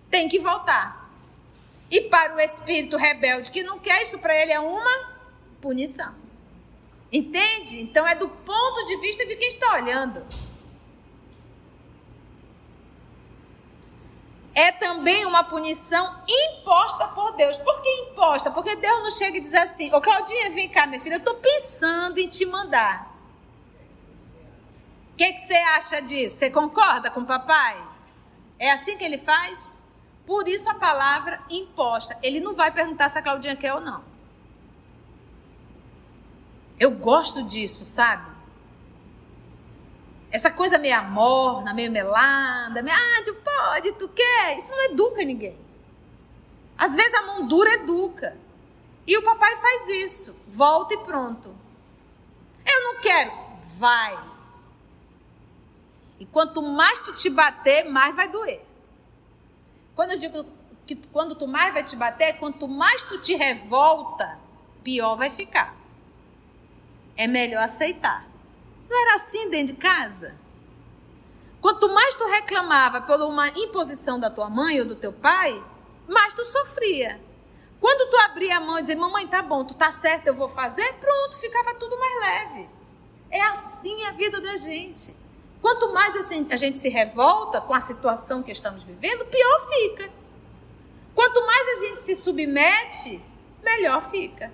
Tem 0.09 0.27
que 0.27 0.39
voltar. 0.39 1.09
E 1.89 2.01
para 2.01 2.35
o 2.35 2.39
espírito 2.39 2.97
rebelde 2.97 3.51
que 3.51 3.63
não 3.63 3.79
quer, 3.79 4.01
isso 4.01 4.19
para 4.19 4.35
ele 4.35 4.51
é 4.51 4.59
uma 4.59 5.13
punição. 5.61 6.13
Entende? 7.11 7.81
Então 7.81 8.05
é 8.07 8.13
do 8.13 8.29
ponto 8.29 8.85
de 8.85 8.97
vista 8.97 9.25
de 9.25 9.35
quem 9.35 9.49
está 9.49 9.73
olhando. 9.73 10.25
É 14.53 14.71
também 14.71 15.25
uma 15.25 15.43
punição 15.43 16.21
imposta 16.27 17.07
por 17.09 17.31
Deus. 17.35 17.57
Por 17.57 17.81
que 17.81 17.89
imposta? 18.01 18.51
Porque 18.51 18.75
Deus 18.75 19.03
não 19.03 19.11
chega 19.11 19.37
e 19.37 19.41
diz 19.41 19.53
assim: 19.53 19.93
Ô 19.93 20.01
Claudinha, 20.01 20.49
vem 20.51 20.69
cá, 20.69 20.85
minha 20.85 20.99
filha, 20.99 21.15
eu 21.15 21.19
estou 21.19 21.35
pensando 21.35 22.19
em 22.19 22.27
te 22.27 22.45
mandar. 22.45 23.09
O 25.13 25.15
que, 25.15 25.33
que 25.33 25.39
você 25.39 25.55
acha 25.55 26.01
disso? 26.01 26.37
Você 26.37 26.49
concorda 26.49 27.09
com 27.09 27.21
o 27.21 27.25
papai? 27.25 27.81
É 28.57 28.71
assim 28.71 28.97
que 28.97 29.03
ele 29.03 29.17
faz? 29.17 29.77
Por 30.25 30.47
isso 30.47 30.69
a 30.69 30.75
palavra 30.75 31.41
imposta. 31.49 32.17
Ele 32.21 32.39
não 32.39 32.53
vai 32.53 32.71
perguntar 32.71 33.09
se 33.09 33.17
a 33.17 33.21
Claudinha 33.21 33.55
quer 33.55 33.73
ou 33.73 33.81
não. 33.81 34.03
Eu 36.79 36.91
gosto 36.91 37.43
disso, 37.43 37.83
sabe? 37.83 38.29
Essa 40.31 40.50
coisa 40.50 40.77
meio 40.77 41.03
morna, 41.05 41.74
meio 41.74 41.91
melada, 41.91 42.81
meio, 42.81 42.95
ah, 42.95 43.24
tu 43.25 43.36
pode, 43.36 43.91
tu 43.93 44.07
quer. 44.07 44.57
Isso 44.57 44.71
não 44.71 44.86
educa 44.86 45.24
ninguém. 45.25 45.57
Às 46.77 46.95
vezes 46.95 47.13
a 47.15 47.24
mão 47.24 47.45
dura 47.48 47.74
educa. 47.74 48.38
E 49.05 49.17
o 49.17 49.24
papai 49.24 49.55
faz 49.57 49.88
isso. 49.89 50.36
Volta 50.48 50.93
e 50.93 50.98
pronto. 51.00 51.53
Eu 52.65 52.83
não 52.83 53.01
quero. 53.01 53.31
Vai. 53.77 54.17
E 56.19 56.25
quanto 56.25 56.62
mais 56.62 57.00
tu 57.00 57.13
te 57.13 57.29
bater, 57.29 57.89
mais 57.89 58.15
vai 58.15 58.27
doer. 58.27 58.63
Quando 59.95 60.12
eu 60.12 60.19
digo 60.19 60.45
que 60.86 60.95
quando 61.12 61.36
tu 61.36 61.48
mais 61.48 61.74
vai 61.74 61.83
te 61.83 61.95
bater, 61.95 62.38
quanto 62.38 62.67
mais 62.67 63.03
tu 63.03 63.19
te 63.19 63.36
revolta, 63.36 64.39
pior 64.83 65.15
vai 65.15 65.29
ficar. 65.29 65.78
É 67.19 67.27
melhor 67.27 67.61
aceitar. 67.61 68.25
Não 68.89 69.01
era 69.01 69.15
assim 69.15 69.49
dentro 69.49 69.75
de 69.75 69.81
casa? 69.81 70.33
Quanto 71.59 71.93
mais 71.93 72.15
tu 72.15 72.25
reclamava 72.27 73.01
por 73.01 73.19
uma 73.19 73.49
imposição 73.49 74.17
da 74.17 74.29
tua 74.29 74.49
mãe 74.49 74.79
ou 74.79 74.85
do 74.85 74.95
teu 74.95 75.11
pai, 75.11 75.61
mais 76.07 76.33
tu 76.33 76.45
sofria. 76.45 77.19
Quando 77.81 78.09
tu 78.09 78.15
abria 78.21 78.55
a 78.55 78.61
mão 78.61 78.77
e 78.77 78.81
dizia, 78.83 78.95
mamãe, 78.95 79.27
tá 79.27 79.41
bom, 79.41 79.65
tu 79.65 79.73
tá 79.73 79.91
certo, 79.91 80.27
eu 80.27 80.33
vou 80.33 80.47
fazer, 80.47 80.93
pronto, 80.93 81.38
ficava 81.38 81.73
tudo 81.73 81.99
mais 81.99 82.21
leve. 82.21 82.69
É 83.29 83.41
assim 83.41 84.01
a 84.05 84.13
vida 84.13 84.39
da 84.39 84.55
gente. 84.55 85.13
Quanto 85.61 85.91
mais 85.91 86.31
a 86.49 86.55
gente 86.55 86.79
se 86.79 86.88
revolta 86.88 87.59
com 87.59 87.73
a 87.73 87.81
situação 87.81 88.41
que 88.41 88.53
estamos 88.53 88.81
vivendo, 88.83 89.25
pior 89.25 89.67
fica. 89.67 90.09
Quanto 91.13 91.45
mais 91.45 91.67
a 91.67 91.85
gente 91.85 91.99
se 91.99 92.15
submete, 92.15 93.21
melhor 93.61 94.09
fica. 94.09 94.53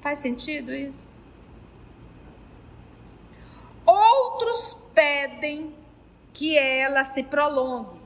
Faz 0.00 0.18
sentido 0.18 0.72
isso? 0.74 1.20
Outros 3.84 4.76
pedem 4.94 5.74
que 6.32 6.56
ela 6.56 7.04
se 7.04 7.22
prolongue 7.22 8.00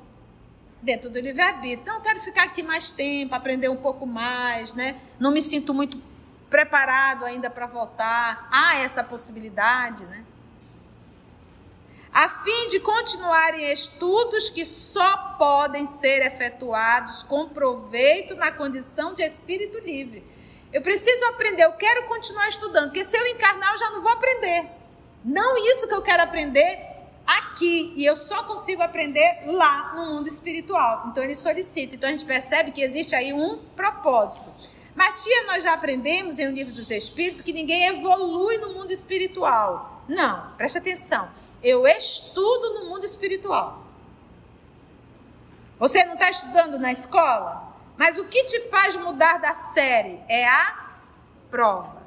dentro 0.82 1.08
do 1.08 1.18
livre-arbítrio. 1.20 1.92
Não, 1.92 2.00
quero 2.00 2.20
ficar 2.20 2.44
aqui 2.44 2.62
mais 2.62 2.90
tempo, 2.90 3.34
aprender 3.34 3.68
um 3.68 3.76
pouco 3.76 4.06
mais, 4.06 4.74
né? 4.74 5.00
Não 5.18 5.30
me 5.30 5.40
sinto 5.40 5.72
muito 5.72 6.00
preparado 6.50 7.24
ainda 7.24 7.48
para 7.48 7.66
voltar. 7.66 8.48
Há 8.52 8.76
essa 8.76 9.02
possibilidade, 9.02 10.04
né? 10.06 10.24
A 12.12 12.28
fim 12.28 12.68
de 12.68 12.78
continuarem 12.78 13.72
estudos 13.72 14.48
que 14.48 14.64
só 14.64 15.34
podem 15.36 15.84
ser 15.84 16.24
efetuados 16.24 17.24
com 17.24 17.48
proveito 17.48 18.36
na 18.36 18.52
condição 18.52 19.14
de 19.14 19.22
espírito 19.22 19.78
livre. 19.80 20.33
Eu 20.74 20.82
preciso 20.82 21.24
aprender, 21.26 21.62
eu 21.62 21.72
quero 21.74 22.08
continuar 22.08 22.48
estudando, 22.48 22.86
porque 22.86 23.04
se 23.04 23.16
eu 23.16 23.24
encarnar 23.28 23.70
eu 23.70 23.78
já 23.78 23.90
não 23.90 24.02
vou 24.02 24.10
aprender. 24.10 24.68
Não 25.24 25.56
isso 25.68 25.86
que 25.86 25.94
eu 25.94 26.02
quero 26.02 26.24
aprender 26.24 26.76
aqui, 27.24 27.94
e 27.94 28.04
eu 28.04 28.16
só 28.16 28.42
consigo 28.42 28.82
aprender 28.82 29.42
lá 29.46 29.94
no 29.94 30.06
mundo 30.06 30.26
espiritual. 30.26 31.06
Então 31.06 31.22
ele 31.22 31.36
solicita. 31.36 31.94
Então 31.94 32.08
a 32.08 32.12
gente 32.12 32.24
percebe 32.24 32.72
que 32.72 32.82
existe 32.82 33.14
aí 33.14 33.32
um 33.32 33.58
propósito. 33.76 34.52
Mas, 34.96 35.22
tia, 35.22 35.44
nós 35.44 35.62
já 35.62 35.74
aprendemos 35.74 36.40
em 36.40 36.48
O 36.48 36.50
Livro 36.50 36.74
dos 36.74 36.90
Espíritos 36.90 37.42
que 37.42 37.52
ninguém 37.52 37.86
evolui 37.86 38.58
no 38.58 38.74
mundo 38.74 38.90
espiritual. 38.90 40.02
Não, 40.08 40.56
preste 40.56 40.78
atenção. 40.78 41.30
Eu 41.62 41.86
estudo 41.86 42.80
no 42.80 42.86
mundo 42.90 43.04
espiritual. 43.04 43.86
Você 45.78 46.04
não 46.04 46.14
está 46.14 46.30
estudando 46.30 46.80
na 46.80 46.90
escola? 46.90 47.73
Mas 47.96 48.18
o 48.18 48.24
que 48.24 48.44
te 48.44 48.60
faz 48.68 48.96
mudar 48.96 49.38
da 49.38 49.54
série 49.54 50.20
é 50.28 50.46
a 50.46 50.98
prova. 51.50 52.02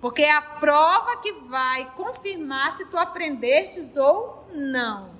Porque 0.00 0.22
é 0.22 0.32
a 0.32 0.42
prova 0.42 1.16
que 1.18 1.32
vai 1.32 1.90
confirmar 1.94 2.76
se 2.76 2.84
tu 2.86 2.98
aprendestes 2.98 3.96
ou 3.96 4.46
não. 4.52 5.10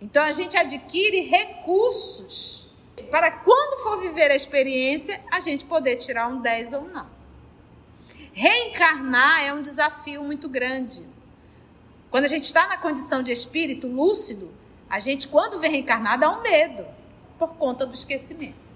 Então 0.00 0.24
a 0.24 0.32
gente 0.32 0.56
adquire 0.56 1.22
recursos 1.22 2.70
para 3.10 3.30
quando 3.30 3.82
for 3.82 4.00
viver 4.00 4.30
a 4.30 4.36
experiência, 4.36 5.20
a 5.30 5.40
gente 5.40 5.64
poder 5.64 5.96
tirar 5.96 6.28
um 6.28 6.40
10 6.40 6.72
ou 6.74 6.82
não. 6.88 7.06
Reencarnar 8.32 9.44
é 9.44 9.52
um 9.52 9.60
desafio 9.60 10.22
muito 10.22 10.48
grande. 10.48 11.06
Quando 12.10 12.24
a 12.24 12.28
gente 12.28 12.44
está 12.44 12.68
na 12.68 12.76
condição 12.76 13.22
de 13.22 13.32
espírito 13.32 13.86
lúcido, 13.86 14.50
a 14.88 14.98
gente, 14.98 15.28
quando 15.28 15.58
vem 15.58 15.70
reencarnar, 15.70 16.18
dá 16.18 16.30
um 16.30 16.40
medo 16.40 16.97
por 17.38 17.50
conta 17.54 17.86
do 17.86 17.94
esquecimento. 17.94 18.68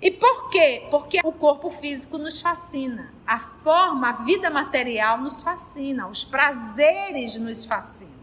E 0.00 0.10
por 0.10 0.50
quê? 0.50 0.86
Porque 0.90 1.20
o 1.22 1.32
corpo 1.32 1.70
físico 1.70 2.18
nos 2.18 2.40
fascina, 2.40 3.14
a 3.26 3.38
forma, 3.38 4.08
a 4.08 4.12
vida 4.24 4.50
material 4.50 5.18
nos 5.18 5.42
fascina, 5.42 6.08
os 6.08 6.24
prazeres 6.24 7.36
nos 7.36 7.64
fascinam. 7.64 8.22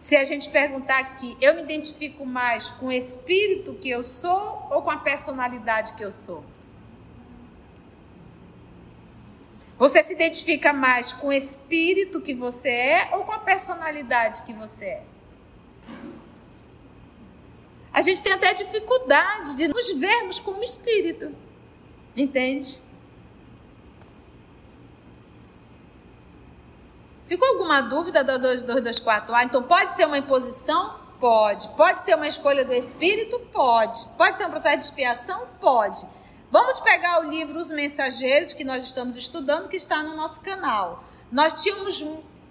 Se 0.00 0.16
a 0.16 0.24
gente 0.24 0.50
perguntar 0.50 0.98
aqui, 0.98 1.36
eu 1.40 1.54
me 1.54 1.62
identifico 1.62 2.26
mais 2.26 2.70
com 2.70 2.86
o 2.86 2.92
espírito 2.92 3.74
que 3.74 3.88
eu 3.88 4.02
sou 4.02 4.68
ou 4.70 4.82
com 4.82 4.90
a 4.90 4.98
personalidade 4.98 5.94
que 5.94 6.04
eu 6.04 6.12
sou? 6.12 6.44
Você 9.78 10.02
se 10.04 10.12
identifica 10.12 10.72
mais 10.72 11.12
com 11.12 11.28
o 11.28 11.32
espírito 11.32 12.20
que 12.20 12.34
você 12.34 12.68
é 12.68 13.08
ou 13.12 13.24
com 13.24 13.32
a 13.32 13.38
personalidade 13.38 14.42
que 14.42 14.52
você 14.52 14.84
é? 14.84 15.02
A 17.94 18.00
gente 18.00 18.20
tem 18.20 18.32
até 18.32 18.52
dificuldade 18.52 19.56
de 19.56 19.68
nos 19.68 19.92
vermos 19.92 20.40
como 20.40 20.64
espírito. 20.64 21.32
Entende? 22.16 22.82
Ficou 27.24 27.48
alguma 27.50 27.80
dúvida 27.80 28.24
da 28.24 28.36
2224A? 28.36 29.44
Então 29.44 29.62
pode 29.62 29.92
ser 29.92 30.06
uma 30.06 30.18
imposição? 30.18 30.98
Pode. 31.20 31.68
Pode 31.70 32.00
ser 32.00 32.16
uma 32.16 32.26
escolha 32.26 32.64
do 32.64 32.72
espírito? 32.72 33.38
Pode. 33.52 34.04
Pode 34.18 34.36
ser 34.36 34.46
um 34.46 34.50
processo 34.50 34.78
de 34.78 34.84
expiação? 34.86 35.46
Pode. 35.60 36.04
Vamos 36.50 36.80
pegar 36.80 37.20
o 37.20 37.30
livro 37.30 37.58
Os 37.58 37.70
Mensageiros, 37.70 38.52
que 38.52 38.64
nós 38.64 38.82
estamos 38.82 39.16
estudando, 39.16 39.68
que 39.68 39.76
está 39.76 40.02
no 40.02 40.16
nosso 40.16 40.40
canal. 40.40 41.04
Nós 41.30 41.62
tínhamos 41.62 42.04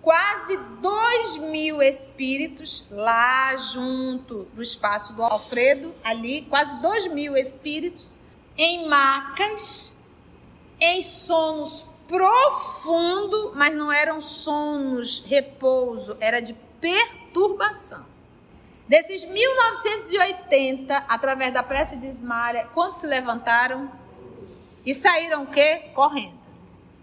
quase 0.03 0.57
dois 0.81 1.37
mil 1.37 1.81
espíritos 1.81 2.85
lá 2.91 3.55
junto 3.55 4.43
do 4.53 4.61
espaço 4.61 5.13
do 5.13 5.23
Alfredo, 5.23 5.95
ali, 6.03 6.41
quase 6.43 6.79
dois 6.81 7.11
mil 7.13 7.37
espíritos 7.37 8.19
em 8.57 8.87
macas, 8.87 9.97
em 10.79 11.01
sonos 11.01 11.87
profundo, 12.05 13.53
mas 13.55 13.73
não 13.73 13.91
eram 13.91 14.19
sonos 14.19 15.23
repouso, 15.25 16.17
era 16.19 16.41
de 16.41 16.53
perturbação. 16.81 18.05
Desses 18.85 19.23
1980, 19.23 20.97
através 21.07 21.53
da 21.53 21.63
prece 21.63 21.95
de 21.95 22.05
Ismária, 22.05 22.67
quantos 22.73 22.99
se 22.99 23.07
levantaram 23.07 23.89
e 24.85 24.93
saíram 24.93 25.43
o 25.43 25.47
quê? 25.47 25.91
Correndo, 25.95 26.37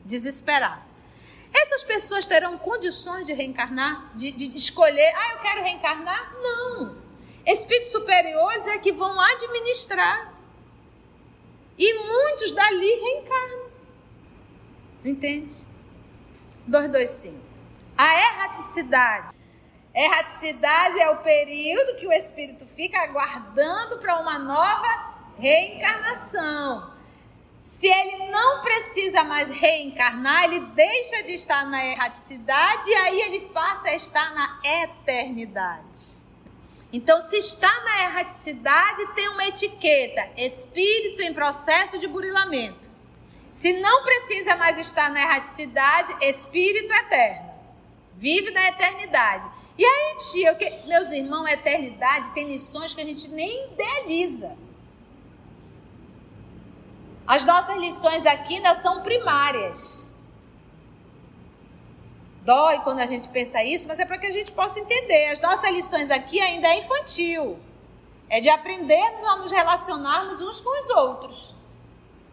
desesperados. 0.04 0.89
Essas 1.52 1.82
pessoas 1.82 2.26
terão 2.26 2.56
condições 2.58 3.26
de 3.26 3.32
reencarnar, 3.32 4.10
de, 4.14 4.30
de 4.30 4.56
escolher, 4.56 5.12
ah, 5.14 5.32
eu 5.34 5.38
quero 5.40 5.62
reencarnar? 5.62 6.34
Não. 6.34 6.96
Espíritos 7.46 7.90
superiores 7.90 8.66
é 8.68 8.78
que 8.78 8.92
vão 8.92 9.18
administrar. 9.20 10.34
E 11.76 11.94
muitos 11.94 12.52
dali 12.52 12.86
reencarnam. 12.86 13.70
Entende? 15.04 15.66
225. 16.66 17.40
A 17.96 18.14
erraticidade. 18.14 19.34
Erraticidade 19.94 21.00
é 21.00 21.10
o 21.10 21.16
período 21.18 21.96
que 21.96 22.06
o 22.06 22.12
espírito 22.12 22.64
fica 22.64 23.00
aguardando 23.00 23.98
para 23.98 24.20
uma 24.20 24.38
nova 24.38 25.14
reencarnação. 25.36 26.89
Se 27.60 27.86
ele 27.86 28.30
não 28.30 28.62
precisa 28.62 29.22
mais 29.22 29.50
reencarnar, 29.50 30.44
ele 30.44 30.60
deixa 30.60 31.22
de 31.22 31.34
estar 31.34 31.66
na 31.66 31.84
erraticidade 31.84 32.88
e 32.88 32.94
aí 32.94 33.20
ele 33.20 33.40
passa 33.48 33.88
a 33.88 33.94
estar 33.94 34.34
na 34.34 34.60
eternidade. 34.82 36.20
Então, 36.92 37.20
se 37.20 37.36
está 37.36 37.70
na 37.84 38.02
erraticidade, 38.04 39.14
tem 39.14 39.28
uma 39.28 39.46
etiqueta: 39.46 40.28
espírito 40.36 41.22
em 41.22 41.34
processo 41.34 41.98
de 41.98 42.08
burilamento. 42.08 42.90
Se 43.50 43.74
não 43.74 44.02
precisa 44.02 44.56
mais 44.56 44.78
estar 44.78 45.10
na 45.10 45.20
erraticidade, 45.20 46.16
espírito 46.24 46.92
eterno. 46.92 47.50
Vive 48.16 48.50
na 48.52 48.68
eternidade. 48.68 49.50
E 49.76 49.84
aí, 49.84 50.16
tia, 50.30 50.54
que, 50.54 50.86
meus 50.86 51.08
irmãos, 51.08 51.46
a 51.46 51.52
eternidade 51.52 52.30
tem 52.32 52.48
lições 52.48 52.94
que 52.94 53.00
a 53.00 53.04
gente 53.04 53.28
nem 53.30 53.72
idealiza. 53.72 54.56
As 57.26 57.44
nossas 57.44 57.76
lições 57.78 58.26
aqui 58.26 58.56
ainda 58.56 58.74
são 58.80 59.02
primárias. 59.02 60.14
Dói 62.42 62.80
quando 62.80 63.00
a 63.00 63.06
gente 63.06 63.28
pensa 63.28 63.62
isso, 63.62 63.86
mas 63.86 63.98
é 63.98 64.04
para 64.04 64.18
que 64.18 64.26
a 64.26 64.30
gente 64.30 64.52
possa 64.52 64.80
entender. 64.80 65.26
As 65.26 65.40
nossas 65.40 65.70
lições 65.70 66.10
aqui 66.10 66.40
ainda 66.40 66.68
é 66.68 66.78
infantil. 66.78 67.58
É 68.28 68.40
de 68.40 68.48
aprendermos 68.48 69.24
a 69.26 69.36
nos 69.36 69.52
relacionarmos 69.52 70.40
uns 70.40 70.60
com 70.60 70.80
os 70.80 70.90
outros. 70.90 71.54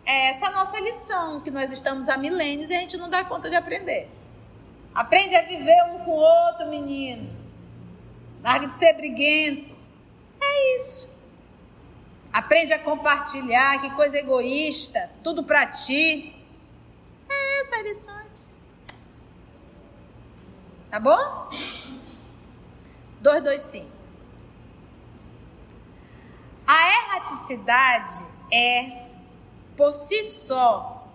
É 0.05 0.29
essa 0.29 0.47
a 0.47 0.51
nossa 0.51 0.79
lição, 0.79 1.41
que 1.41 1.51
nós 1.51 1.71
estamos 1.71 2.07
há 2.07 2.17
milênios 2.17 2.69
e 2.69 2.75
a 2.75 2.79
gente 2.79 2.95
não 2.95 3.09
dá 3.09 3.25
conta 3.25 3.49
de 3.49 3.55
aprender. 3.55 4.09
Aprende 4.95 5.35
a 5.35 5.41
viver 5.41 5.83
um 5.91 5.99
com 6.05 6.11
o 6.11 6.15
outro, 6.15 6.67
menino. 6.67 7.29
Largue 8.41 8.67
de 8.67 8.73
ser 8.73 8.93
briguento. 8.93 9.75
É 10.41 10.75
isso. 10.77 11.09
Aprende 12.31 12.73
a 12.73 12.79
compartilhar, 12.79 13.81
que 13.81 13.89
coisa 13.91 14.17
egoísta, 14.17 15.11
tudo 15.23 15.43
para 15.43 15.65
ti. 15.65 16.35
É 17.29 17.61
essas 17.61 17.83
lições. 17.83 18.53
Tá 20.89 20.99
bom? 20.99 21.49
225. 23.21 23.87
A 26.65 26.89
erraticidade 26.89 28.25
é, 28.51 29.05
por 29.75 29.93
si 29.93 30.23
só, 30.23 31.07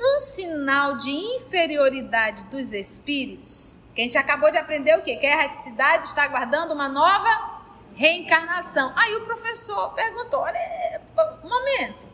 um 0.00 0.18
sinal 0.18 0.96
de 0.96 1.10
inferioridade 1.10 2.44
dos 2.44 2.72
espíritos. 2.72 3.78
Que 3.94 4.02
a 4.02 4.04
gente 4.04 4.18
acabou 4.18 4.50
de 4.50 4.56
aprender 4.56 4.96
o 4.96 5.02
quê? 5.02 5.16
Que 5.16 5.26
a 5.26 5.32
erraticidade 5.32 6.06
está 6.06 6.24
aguardando 6.24 6.72
uma 6.72 6.88
nova 6.88 7.49
reencarnação. 7.94 8.92
Aí 8.96 9.16
o 9.16 9.24
professor 9.24 9.92
perguntou: 9.94 10.40
olha, 10.40 11.00
um 11.42 11.48
momento. 11.48 12.10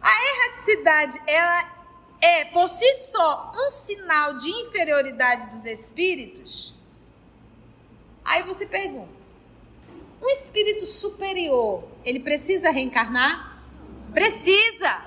A 0.00 0.24
erraticidade, 0.24 1.20
ela 1.26 1.76
é 2.20 2.44
por 2.46 2.68
si 2.68 2.94
só 2.94 3.52
um 3.54 3.70
sinal 3.70 4.34
de 4.34 4.48
inferioridade 4.48 5.48
dos 5.48 5.64
espíritos? 5.64 6.74
Aí 8.24 8.42
você 8.42 8.66
pergunta: 8.66 9.26
um 10.20 10.28
espírito 10.30 10.84
superior, 10.84 11.84
ele 12.04 12.20
precisa 12.20 12.70
reencarnar? 12.70 13.62
Precisa! 14.12 15.06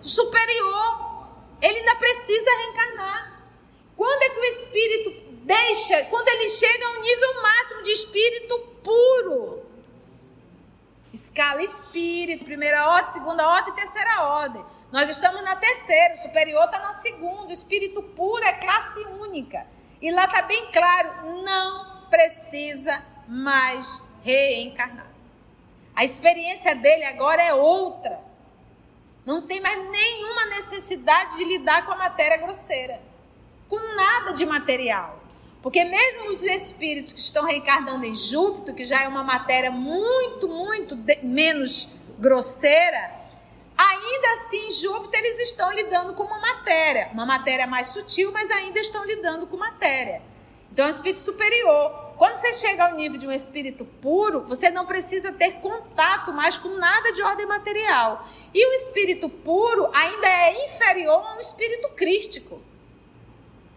Superior, 0.00 1.26
ele 1.60 1.78
ainda 1.78 1.94
precisa 1.96 2.50
reencarnar. 2.62 3.42
Quando 3.96 4.22
é 4.22 4.28
que 4.28 4.38
o 4.38 4.44
espírito 4.44 5.10
deixa? 5.44 6.04
Quando 6.04 6.28
ele 6.28 6.48
chega 6.48 6.86
ao 6.86 7.00
nível 7.00 7.42
máximo 7.42 7.82
de 7.82 7.90
espírito 7.90 8.58
puro. 8.86 9.66
Escala 11.12 11.60
espírito, 11.62 12.44
primeira 12.44 12.88
ordem, 12.88 13.12
segunda 13.12 13.48
ordem 13.48 13.72
e 13.72 13.76
terceira 13.76 14.22
ordem. 14.22 14.64
Nós 14.92 15.10
estamos 15.10 15.42
na 15.42 15.56
terceira, 15.56 16.14
o 16.14 16.18
superior 16.18 16.64
está 16.66 16.78
na 16.78 16.92
segunda, 16.94 17.48
o 17.48 17.52
espírito 17.52 18.00
puro 18.00 18.44
é 18.44 18.52
classe 18.52 19.00
única. 19.20 19.66
E 20.00 20.12
lá 20.12 20.24
está 20.24 20.42
bem 20.42 20.70
claro, 20.70 21.42
não 21.42 22.06
precisa 22.08 23.02
mais 23.26 24.04
reencarnar. 24.22 25.10
A 25.96 26.04
experiência 26.04 26.76
dele 26.76 27.04
agora 27.04 27.42
é 27.42 27.54
outra. 27.54 28.20
Não 29.24 29.44
tem 29.46 29.60
mais 29.60 29.90
nenhuma 29.90 30.46
necessidade 30.46 31.36
de 31.36 31.44
lidar 31.44 31.84
com 31.84 31.92
a 31.92 31.96
matéria 31.96 32.36
grosseira, 32.36 33.02
com 33.68 33.80
nada 33.96 34.32
de 34.32 34.46
material. 34.46 35.25
Porque 35.66 35.84
mesmo 35.84 36.30
os 36.30 36.44
espíritos 36.44 37.12
que 37.12 37.18
estão 37.18 37.44
reencarnando 37.44 38.06
em 38.06 38.14
Júpiter, 38.14 38.72
que 38.72 38.84
já 38.84 39.02
é 39.02 39.08
uma 39.08 39.24
matéria 39.24 39.68
muito, 39.68 40.46
muito 40.46 40.96
menos 41.24 41.88
grosseira, 42.20 43.10
ainda 43.76 44.28
assim, 44.34 44.70
Júpiter, 44.70 45.18
eles 45.18 45.40
estão 45.40 45.72
lidando 45.74 46.14
com 46.14 46.22
uma 46.22 46.38
matéria, 46.38 47.10
uma 47.12 47.26
matéria 47.26 47.66
mais 47.66 47.88
sutil, 47.88 48.30
mas 48.30 48.48
ainda 48.48 48.78
estão 48.78 49.04
lidando 49.04 49.48
com 49.48 49.56
matéria. 49.56 50.22
Então, 50.70 50.84
é 50.84 50.88
um 50.88 50.92
espírito 50.92 51.18
superior. 51.18 52.12
Quando 52.16 52.36
você 52.36 52.52
chega 52.52 52.84
ao 52.84 52.94
nível 52.94 53.18
de 53.18 53.26
um 53.26 53.32
espírito 53.32 53.84
puro, 53.84 54.42
você 54.46 54.70
não 54.70 54.86
precisa 54.86 55.32
ter 55.32 55.54
contato 55.54 56.32
mais 56.32 56.56
com 56.56 56.68
nada 56.78 57.12
de 57.12 57.22
ordem 57.22 57.44
material. 57.44 58.24
E 58.54 58.64
o 58.64 58.72
espírito 58.72 59.28
puro 59.28 59.90
ainda 59.92 60.28
é 60.28 60.64
inferior 60.66 61.26
a 61.26 61.36
um 61.36 61.40
espírito 61.40 61.88
crístico. 61.96 62.62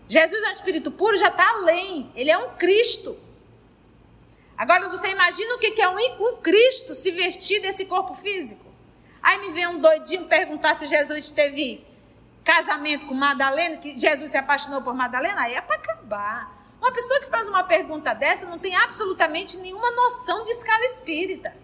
Jesus 0.09 0.43
é 0.43 0.47
um 0.47 0.51
espírito 0.51 0.89
puro, 0.89 1.15
já 1.17 1.27
está 1.27 1.47
além. 1.49 2.11
Ele 2.15 2.31
é 2.31 2.37
um 2.37 2.55
Cristo. 2.55 3.15
Agora 4.57 4.89
você 4.89 5.09
imagina 5.09 5.53
o 5.53 5.59
que 5.59 5.79
é 5.79 5.87
um, 5.87 6.35
Cristo 6.37 6.95
se 6.95 7.11
vestir 7.11 7.61
desse 7.61 7.85
corpo 7.85 8.15
físico? 8.15 8.65
Aí 9.21 9.37
me 9.37 9.49
vem 9.51 9.67
um 9.67 9.79
doidinho 9.79 10.25
perguntar 10.25 10.75
se 10.75 10.87
Jesus 10.87 11.29
teve 11.29 11.85
casamento 12.43 13.05
com 13.05 13.13
Madalena, 13.13 13.77
que 13.77 13.97
Jesus 13.97 14.31
se 14.31 14.37
apaixonou 14.37 14.81
por 14.81 14.95
Madalena, 14.95 15.43
aí 15.43 15.53
é 15.53 15.61
para 15.61 15.75
acabar. 15.75 16.59
Uma 16.79 16.91
pessoa 16.91 17.19
que 17.19 17.27
faz 17.27 17.47
uma 17.47 17.63
pergunta 17.63 18.13
dessa 18.15 18.47
não 18.47 18.57
tem 18.57 18.75
absolutamente 18.75 19.57
nenhuma 19.57 19.91
noção 19.91 20.43
de 20.43 20.51
escala 20.51 20.83
espírita. 20.85 21.55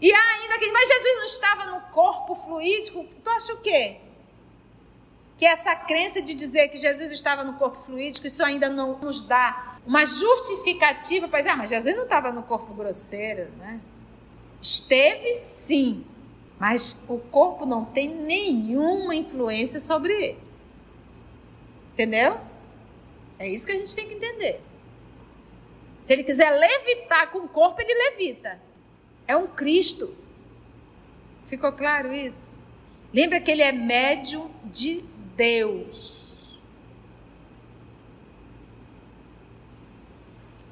E 0.00 0.12
ainda 0.12 0.58
que, 0.58 0.70
mas 0.70 0.88
Jesus 0.88 1.16
não 1.16 1.24
estava 1.24 1.66
no 1.66 1.80
corpo 1.92 2.34
fluídico, 2.34 3.06
tu 3.22 3.30
acha 3.30 3.54
o 3.54 3.60
quê? 3.60 4.03
Que 5.36 5.44
essa 5.44 5.74
crença 5.74 6.22
de 6.22 6.34
dizer 6.34 6.68
que 6.68 6.78
Jesus 6.78 7.10
estava 7.10 7.42
no 7.44 7.54
corpo 7.54 7.80
fluídico, 7.80 8.26
isso 8.26 8.42
ainda 8.44 8.68
não 8.68 8.98
nos 8.98 9.20
dá 9.20 9.78
uma 9.86 10.06
justificativa 10.06 11.28
para 11.28 11.40
dizer, 11.40 11.52
ah, 11.52 11.56
mas 11.56 11.70
Jesus 11.70 11.94
não 11.96 12.04
estava 12.04 12.30
no 12.30 12.42
corpo 12.42 12.72
grosseiro, 12.72 13.50
né? 13.58 13.80
Esteve 14.60 15.34
sim, 15.34 16.06
mas 16.58 17.04
o 17.08 17.18
corpo 17.18 17.66
não 17.66 17.84
tem 17.84 18.08
nenhuma 18.08 19.14
influência 19.14 19.80
sobre 19.80 20.12
ele. 20.12 20.38
Entendeu? 21.92 22.40
É 23.38 23.48
isso 23.48 23.66
que 23.66 23.72
a 23.72 23.78
gente 23.78 23.94
tem 23.94 24.08
que 24.08 24.14
entender. 24.14 24.60
Se 26.02 26.12
ele 26.12 26.22
quiser 26.22 26.50
levitar 26.50 27.30
com 27.30 27.38
o 27.38 27.48
corpo, 27.48 27.80
ele 27.80 28.10
levita. 28.10 28.60
É 29.26 29.36
um 29.36 29.46
Cristo. 29.46 30.14
Ficou 31.46 31.72
claro 31.72 32.12
isso? 32.12 32.54
Lembra 33.12 33.40
que 33.40 33.50
ele 33.50 33.62
é 33.62 33.72
médium 33.72 34.50
de 34.64 35.04
Deus. 35.36 36.58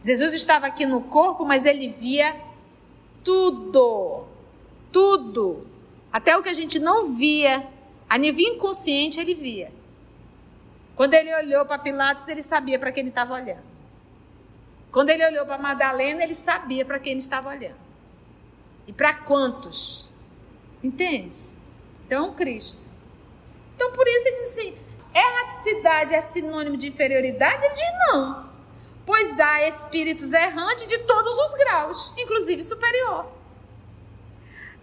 Jesus 0.03 0.35
estava 0.35 0.67
aqui 0.67 0.85
no 0.85 1.03
corpo, 1.03 1.45
mas 1.45 1.65
ele 1.65 1.89
via 1.89 2.35
tudo. 3.23 4.27
Tudo. 4.91 5.67
Até 6.13 6.37
o 6.37 6.43
que 6.43 6.49
a 6.49 6.55
gente 6.55 6.79
não 6.79 7.15
via, 7.15 7.67
a 8.09 8.19
nível 8.19 8.55
inconsciente, 8.55 9.21
ele 9.21 9.35
via. 9.35 9.73
Quando 10.95 11.15
ele 11.15 11.35
olhou 11.35 11.65
para 11.65 11.79
Pilatos, 11.79 12.27
ele 12.29 12.43
sabia 12.43 12.79
para 12.79 12.93
quem 12.93 13.03
ele 13.03 13.09
estava 13.11 13.35
olhando. 13.35 13.73
Quando 14.91 15.09
ele 15.09 15.25
olhou 15.25 15.47
para 15.47 15.57
Madalena, 15.57 16.23
ele 16.23 16.35
sabia 16.35 16.85
para 16.85 16.99
quem 16.99 17.13
ele 17.13 17.21
estava 17.21 17.49
olhando. 17.49 17.81
E 18.87 18.93
para 18.93 19.15
quantos? 19.15 20.11
Entende? 20.83 21.33
Então, 22.05 22.35
Cristo. 22.35 22.92
Então, 23.83 23.93
por 23.93 24.07
isso 24.07 24.29
ele 24.29 24.37
diz 24.39 24.51
assim: 24.51 24.79
erraticidade 25.15 26.15
é 26.15 26.21
sinônimo 26.21 26.77
de 26.77 26.87
inferioridade? 26.87 27.65
Ele 27.65 27.75
diz 27.75 28.13
não 28.13 28.53
pois 29.05 29.39
há 29.39 29.67
espíritos 29.69 30.33
errantes 30.33 30.87
de 30.87 30.99
todos 30.99 31.37
os 31.37 31.55
graus, 31.55 32.15
inclusive 32.17 32.63
superior. 32.63 33.27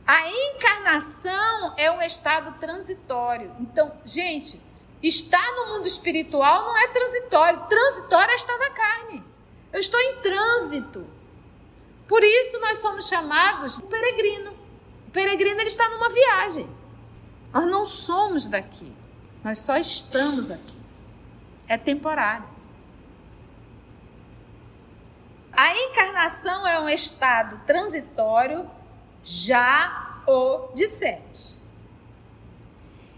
A 0.06 0.30
encarnação 0.30 1.74
é 1.78 1.92
um 1.92 2.02
estado 2.02 2.60
transitório. 2.60 3.56
Então, 3.60 3.92
gente, 4.06 4.60
estar 5.04 5.52
no 5.56 5.68
mundo 5.68 5.88
espiritual 5.88 6.64
não 6.64 6.78
é 6.78 6.88
transitório. 6.88 7.66
Transitório 7.68 8.32
é 8.32 8.36
estar 8.36 8.58
na 8.58 8.70
carne. 8.72 9.24
Eu 9.72 9.80
estou 9.80 10.00
em 10.00 10.16
trânsito. 10.18 11.06
Por 12.08 12.24
isso 12.24 12.60
nós 12.60 12.80
somos 12.80 13.08
chamados 13.08 13.78
de 13.78 13.84
peregrino. 13.84 14.52
O 15.08 15.12
peregrino 15.12 15.62
ele 15.62 15.68
está 15.68 15.88
numa 15.90 16.10
viagem. 16.10 16.68
Nós 17.54 17.70
não 17.70 17.86
somos 17.86 18.48
daqui. 18.48 18.96
Nós 19.44 19.60
só 19.60 19.78
estamos 19.78 20.52
aqui. 20.52 20.78
É 21.68 21.78
temporário. 21.78 22.48
A 25.52 25.76
encarnação 25.76 26.68
é 26.68 26.80
um 26.80 26.90
estado 26.90 27.60
transitório, 27.66 28.70
já 29.24 30.22
o 30.28 30.72
dissemos. 30.74 31.60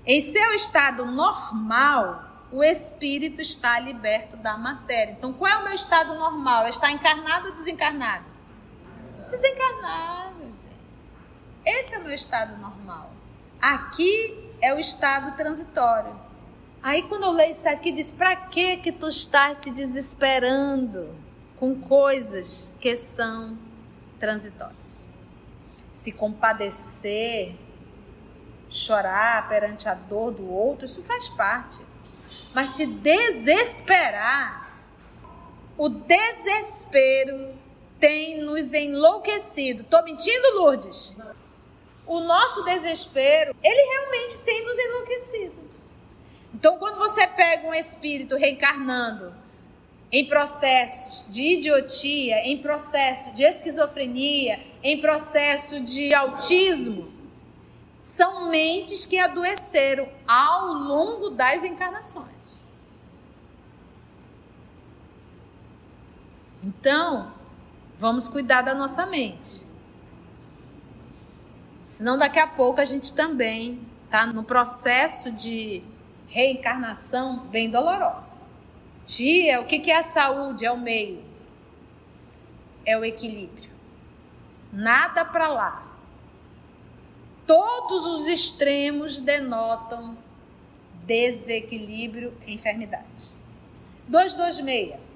Em 0.06 0.22
seu 0.22 0.54
estado 0.56 1.06
normal, 1.06 2.24
o 2.52 2.64
espírito 2.64 3.42
está 3.42 3.80
liberto 3.80 4.36
da 4.38 4.58
matéria. 4.58 5.12
Então, 5.12 5.32
qual 5.32 5.52
é 5.52 5.58
o 5.58 5.64
meu 5.64 5.74
estado 5.74 6.16
normal? 6.16 6.66
É 6.66 6.70
estar 6.70 6.92
encarnado 6.92 7.50
ou 7.50 7.54
desencarnado? 7.54 8.26
Desencarnado, 9.30 10.44
gente. 10.48 10.70
Esse 11.64 11.94
é 11.94 12.00
o 12.00 12.04
meu 12.04 12.14
estado 12.14 12.58
normal. 12.58 13.11
Aqui 13.62 14.50
é 14.60 14.74
o 14.74 14.80
estado 14.80 15.36
transitório. 15.38 16.20
Aí 16.82 17.04
quando 17.04 17.26
eu 17.26 17.32
leio 17.32 17.52
isso 17.52 17.70
aqui, 17.70 17.92
diz: 17.92 18.10
"Para 18.10 18.36
que 18.36 18.78
que 18.78 18.92
tu 18.92 19.08
estás 19.08 19.58
te 19.58 19.70
desesperando 19.70 21.16
com 21.58 21.80
coisas 21.80 22.74
que 22.82 22.96
são 22.96 23.58
transitórias?" 24.20 25.08
Se 25.92 26.12
compadecer, 26.12 27.56
chorar 28.68 29.48
perante 29.48 29.88
a 29.88 29.94
dor 29.94 30.32
do 30.32 30.50
outro, 30.50 30.86
isso 30.86 31.04
faz 31.04 31.30
parte. 31.30 31.86
Mas 32.56 32.76
te 32.76 32.86
desesperar, 32.86 34.72
o 35.78 35.88
desespero 35.88 37.54
tem 38.00 38.42
nos 38.44 38.74
enlouquecido. 38.74 39.84
Tô 39.84 40.02
mentindo, 40.02 40.56
Lourdes? 40.56 41.18
O 42.12 42.20
nosso 42.20 42.66
desespero, 42.66 43.56
ele 43.64 43.90
realmente 43.90 44.40
tem 44.40 44.66
nos 44.66 44.78
enlouquecido. 44.78 45.56
Então, 46.54 46.78
quando 46.78 46.98
você 46.98 47.26
pega 47.26 47.66
um 47.66 47.74
espírito 47.74 48.36
reencarnando 48.36 49.34
em 50.12 50.26
processo 50.26 51.24
de 51.30 51.42
idiotia, 51.54 52.46
em 52.46 52.62
processo 52.62 53.32
de 53.32 53.44
esquizofrenia, 53.44 54.60
em 54.84 55.00
processo 55.00 55.80
de 55.80 56.14
autismo, 56.14 57.14
são 57.98 58.50
mentes 58.50 59.06
que 59.06 59.18
adoeceram 59.18 60.10
ao 60.28 60.74
longo 60.74 61.30
das 61.30 61.64
encarnações. 61.64 62.66
Então, 66.62 67.34
vamos 67.98 68.28
cuidar 68.28 68.64
da 68.64 68.76
nossa 68.76 69.06
mente. 69.06 69.71
Senão, 71.92 72.18
daqui 72.18 72.40
a 72.40 72.48
pouco 72.48 72.80
a 72.80 72.86
gente 72.86 73.12
também 73.12 73.86
está 74.06 74.26
no 74.26 74.44
processo 74.44 75.30
de 75.30 75.84
reencarnação 76.28 77.40
bem 77.48 77.70
dolorosa. 77.70 78.34
Tia, 79.06 79.60
o 79.60 79.66
que 79.66 79.92
é 79.92 79.98
a 79.98 80.04
saúde? 80.04 80.66
É 80.66 80.72
o 80.72 80.78
meio, 80.78 81.22
é 82.86 82.98
o 82.98 83.04
equilíbrio. 83.04 83.70
Nada 84.72 85.26
para 85.26 85.50
lá, 85.50 85.92
Todos 87.46 88.06
os 88.06 88.28
extremos 88.28 89.20
denotam 89.20 90.18
desequilíbrio 91.04 92.34
e 92.48 92.54
enfermidade. 92.54 93.36
226. 94.08 95.11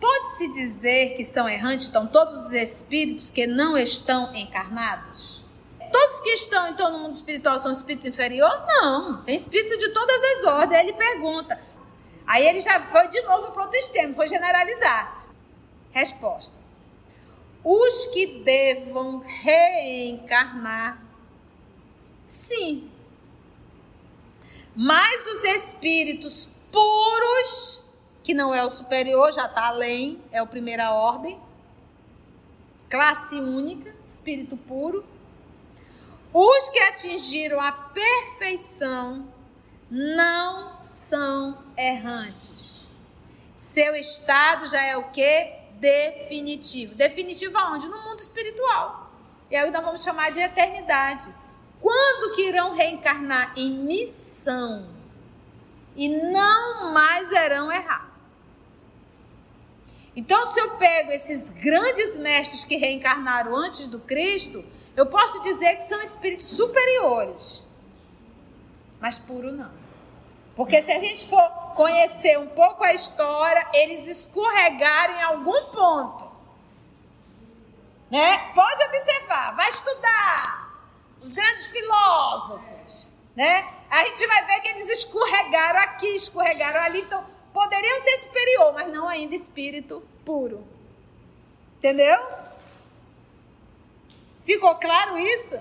Pode-se 0.00 0.48
dizer 0.52 1.14
que 1.14 1.24
são 1.24 1.48
errantes, 1.48 1.88
então, 1.88 2.06
todos 2.06 2.46
os 2.46 2.52
espíritos 2.52 3.30
que 3.30 3.46
não 3.46 3.76
estão 3.76 4.34
encarnados? 4.34 5.44
Todos 5.90 6.20
que 6.20 6.30
estão, 6.30 6.68
então, 6.68 6.92
no 6.92 6.98
mundo 7.00 7.14
espiritual 7.14 7.58
são 7.58 7.72
espírito 7.72 8.06
inferior? 8.06 8.64
Não. 8.66 9.22
Tem 9.24 9.34
espírito 9.34 9.76
de 9.78 9.88
todas 9.88 10.22
as 10.22 10.44
ordens. 10.44 10.80
Aí 10.80 10.86
ele 10.86 10.92
pergunta. 10.92 11.60
Aí 12.26 12.46
ele 12.46 12.60
já 12.60 12.80
foi 12.80 13.08
de 13.08 13.20
novo 13.22 13.52
para 13.52 13.62
outro 13.62 13.78
extremo, 13.78 14.14
foi 14.14 14.28
generalizar. 14.28 15.26
Resposta 15.90 16.68
os 17.64 18.06
que 18.06 18.40
devam 18.40 19.18
reencarnar. 19.18 21.02
Sim. 22.26 22.90
Mas 24.74 25.26
os 25.26 25.44
espíritos 25.44 26.48
puros, 26.70 27.77
que 28.28 28.34
não 28.34 28.54
é 28.54 28.62
o 28.62 28.68
superior, 28.68 29.32
já 29.32 29.46
está 29.46 29.68
além, 29.68 30.22
é 30.30 30.42
o 30.42 30.46
primeira 30.46 30.92
ordem, 30.92 31.40
classe 32.90 33.40
única, 33.40 33.90
espírito 34.06 34.54
puro. 34.54 35.02
Os 36.30 36.68
que 36.68 36.78
atingiram 36.78 37.58
a 37.58 37.72
perfeição 37.72 39.26
não 39.90 40.76
são 40.76 41.56
errantes. 41.74 42.90
Seu 43.56 43.94
estado 43.94 44.66
já 44.66 44.84
é 44.84 44.94
o 44.98 45.10
que? 45.10 45.56
definitivo. 45.80 46.96
Definitivo 46.96 47.56
aonde? 47.56 47.88
No 47.88 48.02
mundo 48.02 48.20
espiritual. 48.20 49.10
E 49.50 49.56
aí 49.56 49.70
nós 49.70 49.82
vamos 49.82 50.02
chamar 50.02 50.32
de 50.32 50.40
eternidade. 50.40 51.32
Quando 51.80 52.34
que 52.34 52.42
irão 52.42 52.74
reencarnar 52.74 53.54
em 53.56 53.70
missão 53.70 54.86
e 55.96 56.10
não 56.30 56.92
mais 56.92 57.32
irão 57.32 57.72
errar. 57.72 58.07
Então, 60.18 60.44
se 60.46 60.58
eu 60.58 60.70
pego 60.70 61.12
esses 61.12 61.48
grandes 61.48 62.18
mestres 62.18 62.64
que 62.64 62.74
reencarnaram 62.74 63.54
antes 63.54 63.86
do 63.86 64.00
Cristo, 64.00 64.64
eu 64.96 65.06
posso 65.06 65.40
dizer 65.42 65.76
que 65.76 65.84
são 65.84 66.02
espíritos 66.02 66.48
superiores, 66.56 67.64
mas 69.00 69.16
puro 69.16 69.52
não. 69.52 69.70
Porque 70.56 70.82
se 70.82 70.90
a 70.90 70.98
gente 70.98 71.24
for 71.24 71.48
conhecer 71.76 72.36
um 72.36 72.48
pouco 72.48 72.82
a 72.82 72.92
história, 72.92 73.64
eles 73.72 74.08
escorregaram 74.08 75.14
em 75.14 75.22
algum 75.22 75.66
ponto. 75.66 76.28
Né? 78.10 78.38
Pode 78.56 78.82
observar, 78.86 79.54
vai 79.54 79.68
estudar 79.68 80.82
os 81.22 81.30
grandes 81.30 81.66
filósofos, 81.68 83.12
né? 83.36 83.68
A 83.88 84.02
gente 84.02 84.26
vai 84.26 84.46
ver 84.46 84.60
que 84.62 84.68
eles 84.70 84.88
escorregaram 84.88 85.78
aqui, 85.78 86.08
escorregaram 86.08 86.80
ali, 86.80 87.02
então 87.02 87.24
poderiam 87.52 88.00
ser 88.00 88.18
superior, 88.18 88.72
mas 88.72 88.88
não 88.88 89.08
ainda 89.08 89.34
espírito 89.34 90.02
puro. 90.24 90.64
Entendeu? 91.78 92.18
Ficou 94.44 94.74
claro 94.76 95.18
isso? 95.18 95.58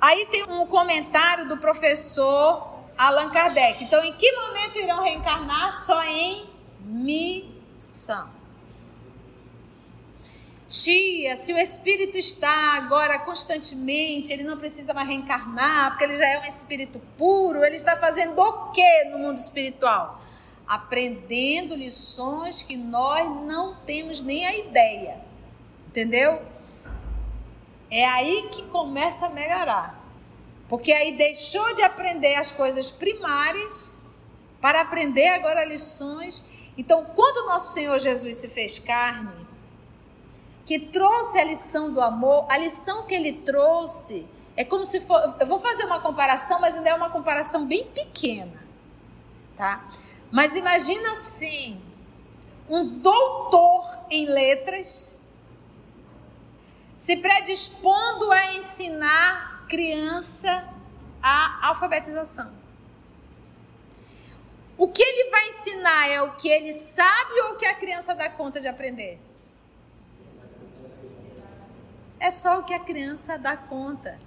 Aí 0.00 0.26
tem 0.26 0.44
um 0.44 0.66
comentário 0.66 1.48
do 1.48 1.58
professor 1.58 2.78
Allan 2.96 3.30
Kardec. 3.30 3.84
Então, 3.84 4.04
em 4.04 4.12
que 4.12 4.32
momento 4.32 4.78
irão 4.78 5.02
reencarnar? 5.02 5.72
Só 5.72 6.02
em 6.04 6.48
missão. 6.80 8.37
Tia, 10.68 11.34
se 11.34 11.50
o 11.50 11.56
espírito 11.56 12.18
está 12.18 12.76
agora 12.76 13.18
constantemente, 13.18 14.30
ele 14.30 14.42
não 14.42 14.58
precisa 14.58 14.92
mais 14.92 15.08
reencarnar, 15.08 15.90
porque 15.90 16.04
ele 16.04 16.14
já 16.14 16.28
é 16.28 16.40
um 16.40 16.44
espírito 16.44 17.00
puro, 17.16 17.64
ele 17.64 17.76
está 17.76 17.96
fazendo 17.96 18.38
o 18.38 18.70
que 18.70 19.04
no 19.04 19.18
mundo 19.18 19.38
espiritual? 19.38 20.22
Aprendendo 20.66 21.74
lições 21.74 22.60
que 22.60 22.76
nós 22.76 23.26
não 23.46 23.76
temos 23.86 24.20
nem 24.20 24.46
a 24.46 24.58
ideia. 24.58 25.22
Entendeu? 25.86 26.42
É 27.90 28.04
aí 28.04 28.50
que 28.52 28.62
começa 28.64 29.24
a 29.24 29.30
melhorar. 29.30 29.98
Porque 30.68 30.92
aí 30.92 31.16
deixou 31.16 31.74
de 31.76 31.82
aprender 31.82 32.34
as 32.34 32.52
coisas 32.52 32.90
primárias 32.90 33.96
para 34.60 34.82
aprender 34.82 35.28
agora 35.28 35.64
lições. 35.64 36.44
Então, 36.76 37.06
quando 37.16 37.46
nosso 37.46 37.72
Senhor 37.72 37.98
Jesus 37.98 38.36
se 38.36 38.48
fez 38.48 38.78
carne, 38.78 39.37
que 40.68 40.78
trouxe 40.78 41.38
a 41.38 41.44
lição 41.44 41.94
do 41.94 41.98
amor, 41.98 42.44
a 42.46 42.58
lição 42.58 43.06
que 43.06 43.14
ele 43.14 43.32
trouxe 43.32 44.26
é 44.54 44.62
como 44.62 44.84
se 44.84 45.00
for. 45.00 45.34
Eu 45.40 45.46
vou 45.46 45.58
fazer 45.58 45.86
uma 45.86 45.98
comparação, 45.98 46.60
mas 46.60 46.74
ainda 46.74 46.90
é 46.90 46.94
uma 46.94 47.08
comparação 47.08 47.66
bem 47.66 47.86
pequena, 47.86 48.62
tá? 49.56 49.88
Mas 50.30 50.54
imagina 50.54 51.12
assim: 51.12 51.80
um 52.68 52.98
doutor 52.98 53.98
em 54.10 54.26
letras 54.26 55.16
se 56.98 57.16
predispondo 57.16 58.30
a 58.30 58.52
ensinar 58.56 59.64
criança 59.70 60.68
a 61.22 61.68
alfabetização. 61.68 62.52
O 64.76 64.86
que 64.86 65.02
ele 65.02 65.30
vai 65.30 65.48
ensinar 65.48 66.08
é 66.10 66.20
o 66.20 66.32
que 66.32 66.50
ele 66.50 66.74
sabe 66.74 67.40
ou 67.46 67.52
o 67.52 67.56
que 67.56 67.64
a 67.64 67.72
criança 67.72 68.14
dá 68.14 68.28
conta 68.28 68.60
de 68.60 68.68
aprender? 68.68 69.27
É 72.20 72.30
só 72.30 72.58
o 72.58 72.64
que 72.64 72.74
a 72.74 72.80
criança 72.80 73.38
dá 73.38 73.56
conta. 73.56 74.18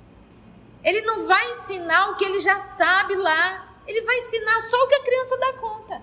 Ele 0.84 1.02
não 1.02 1.28
vai 1.28 1.52
ensinar 1.52 2.10
o 2.10 2.16
que 2.16 2.26
ele 2.26 2.40
já 2.40 2.60
sabe 2.60 3.16
lá. 3.16 3.76
Ele 3.88 4.02
vai 4.02 4.18
ensinar 4.18 4.62
só 4.62 4.78
o 4.78 4.88
que 4.88 4.96
a 4.96 5.04
criança 5.04 5.38
dá 5.38 5.54
conta. 5.54 6.02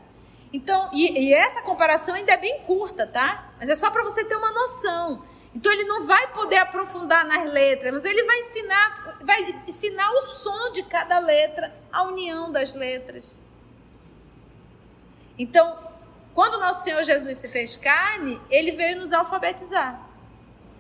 Então, 0.53 0.89
e, 0.93 1.29
e 1.29 1.35
essa 1.35 1.63
comparação 1.63 2.15
ainda 2.15 2.33
é 2.33 2.37
bem 2.37 2.61
curta, 2.61 3.07
tá? 3.07 3.53
Mas 3.59 3.69
é 3.69 3.75
só 3.75 3.91
para 3.91 4.03
você 4.03 4.25
ter 4.25 4.37
uma 4.37 4.53
noção. 4.53 5.25
Então 5.55 5.73
ele 5.73 5.85
não 5.85 6.07
vai 6.07 6.29
poder 6.29 6.59
aprofundar 6.59 7.27
nas 7.27 7.45
letras, 7.51 7.93
mas 7.93 8.05
ele 8.05 8.23
vai 8.25 8.39
ensinar, 8.39 9.19
vai 9.23 9.43
ensinar 9.43 10.11
o 10.13 10.21
som 10.21 10.73
de 10.73 10.83
cada 10.83 11.19
letra, 11.19 11.75
a 11.93 12.03
união 12.05 12.53
das 12.53 12.75
letras. 12.75 13.43
Então, 15.39 15.79
quando 16.35 16.61
nosso 16.61 16.85
Senhor 16.85 17.03
Jesus 17.03 17.39
se 17.39 17.49
fez 17.49 17.77
carne, 17.77 18.41
ele 18.51 18.73
veio 18.73 18.99
nos 18.99 19.13
alfabetizar. 19.13 20.08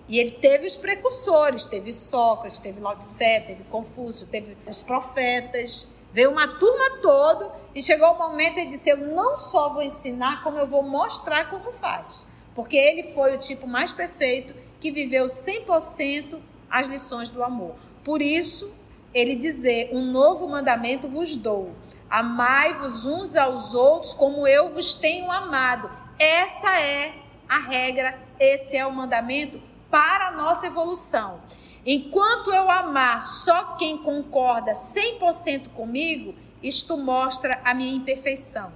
E 0.08 0.18
ele 0.18 0.30
teve 0.30 0.66
os 0.66 0.74
precursores, 0.74 1.66
teve 1.66 1.92
Sócrates, 1.92 2.58
teve 2.58 2.80
Lao 2.80 2.96
teve 2.96 3.62
Confúcio, 3.64 4.26
teve 4.26 4.56
os 4.66 4.82
profetas, 4.82 5.86
veio 6.12 6.30
uma 6.30 6.48
turma 6.48 6.98
toda 7.02 7.52
e 7.74 7.82
chegou 7.82 8.12
o 8.12 8.18
momento 8.18 8.54
de 8.54 8.66
disse: 8.68 8.88
Eu 8.88 8.96
não 8.96 9.36
só 9.36 9.68
vou 9.68 9.82
ensinar, 9.82 10.42
como 10.42 10.58
eu 10.58 10.66
vou 10.66 10.82
mostrar 10.82 11.50
como 11.50 11.70
faz. 11.72 12.26
porque 12.54 12.76
ele 12.76 13.04
foi 13.04 13.36
o 13.36 13.38
tipo 13.38 13.68
mais 13.68 13.92
perfeito 13.92 14.52
que 14.80 14.90
viveu 14.90 15.26
100% 15.26 16.40
as 16.68 16.88
lições 16.88 17.30
do 17.30 17.44
amor. 17.44 17.76
Por 18.02 18.20
isso, 18.20 18.72
ele 19.14 19.36
dizer: 19.36 19.90
"Um 19.92 20.02
novo 20.10 20.48
mandamento 20.48 21.06
vos 21.06 21.36
dou: 21.36 21.72
amai-vos 22.10 23.04
uns 23.04 23.36
aos 23.36 23.74
outros 23.74 24.14
como 24.14 24.46
eu 24.46 24.70
vos 24.70 24.94
tenho 24.94 25.30
amado". 25.30 25.88
Essa 26.18 26.80
é 26.80 27.14
a 27.48 27.60
regra, 27.60 28.18
esse 28.40 28.76
é 28.76 28.84
o 28.84 28.92
mandamento 28.92 29.60
para 29.90 30.28
a 30.28 30.30
nossa 30.30 30.66
evolução. 30.66 31.40
Enquanto 31.84 32.52
eu 32.52 32.70
amar 32.70 33.22
só 33.22 33.76
quem 33.76 33.98
concorda 33.98 34.72
100% 34.72 35.68
comigo, 35.70 36.34
isto 36.62 36.96
mostra 36.96 37.60
a 37.64 37.72
minha 37.72 37.94
imperfeição. 37.94 38.72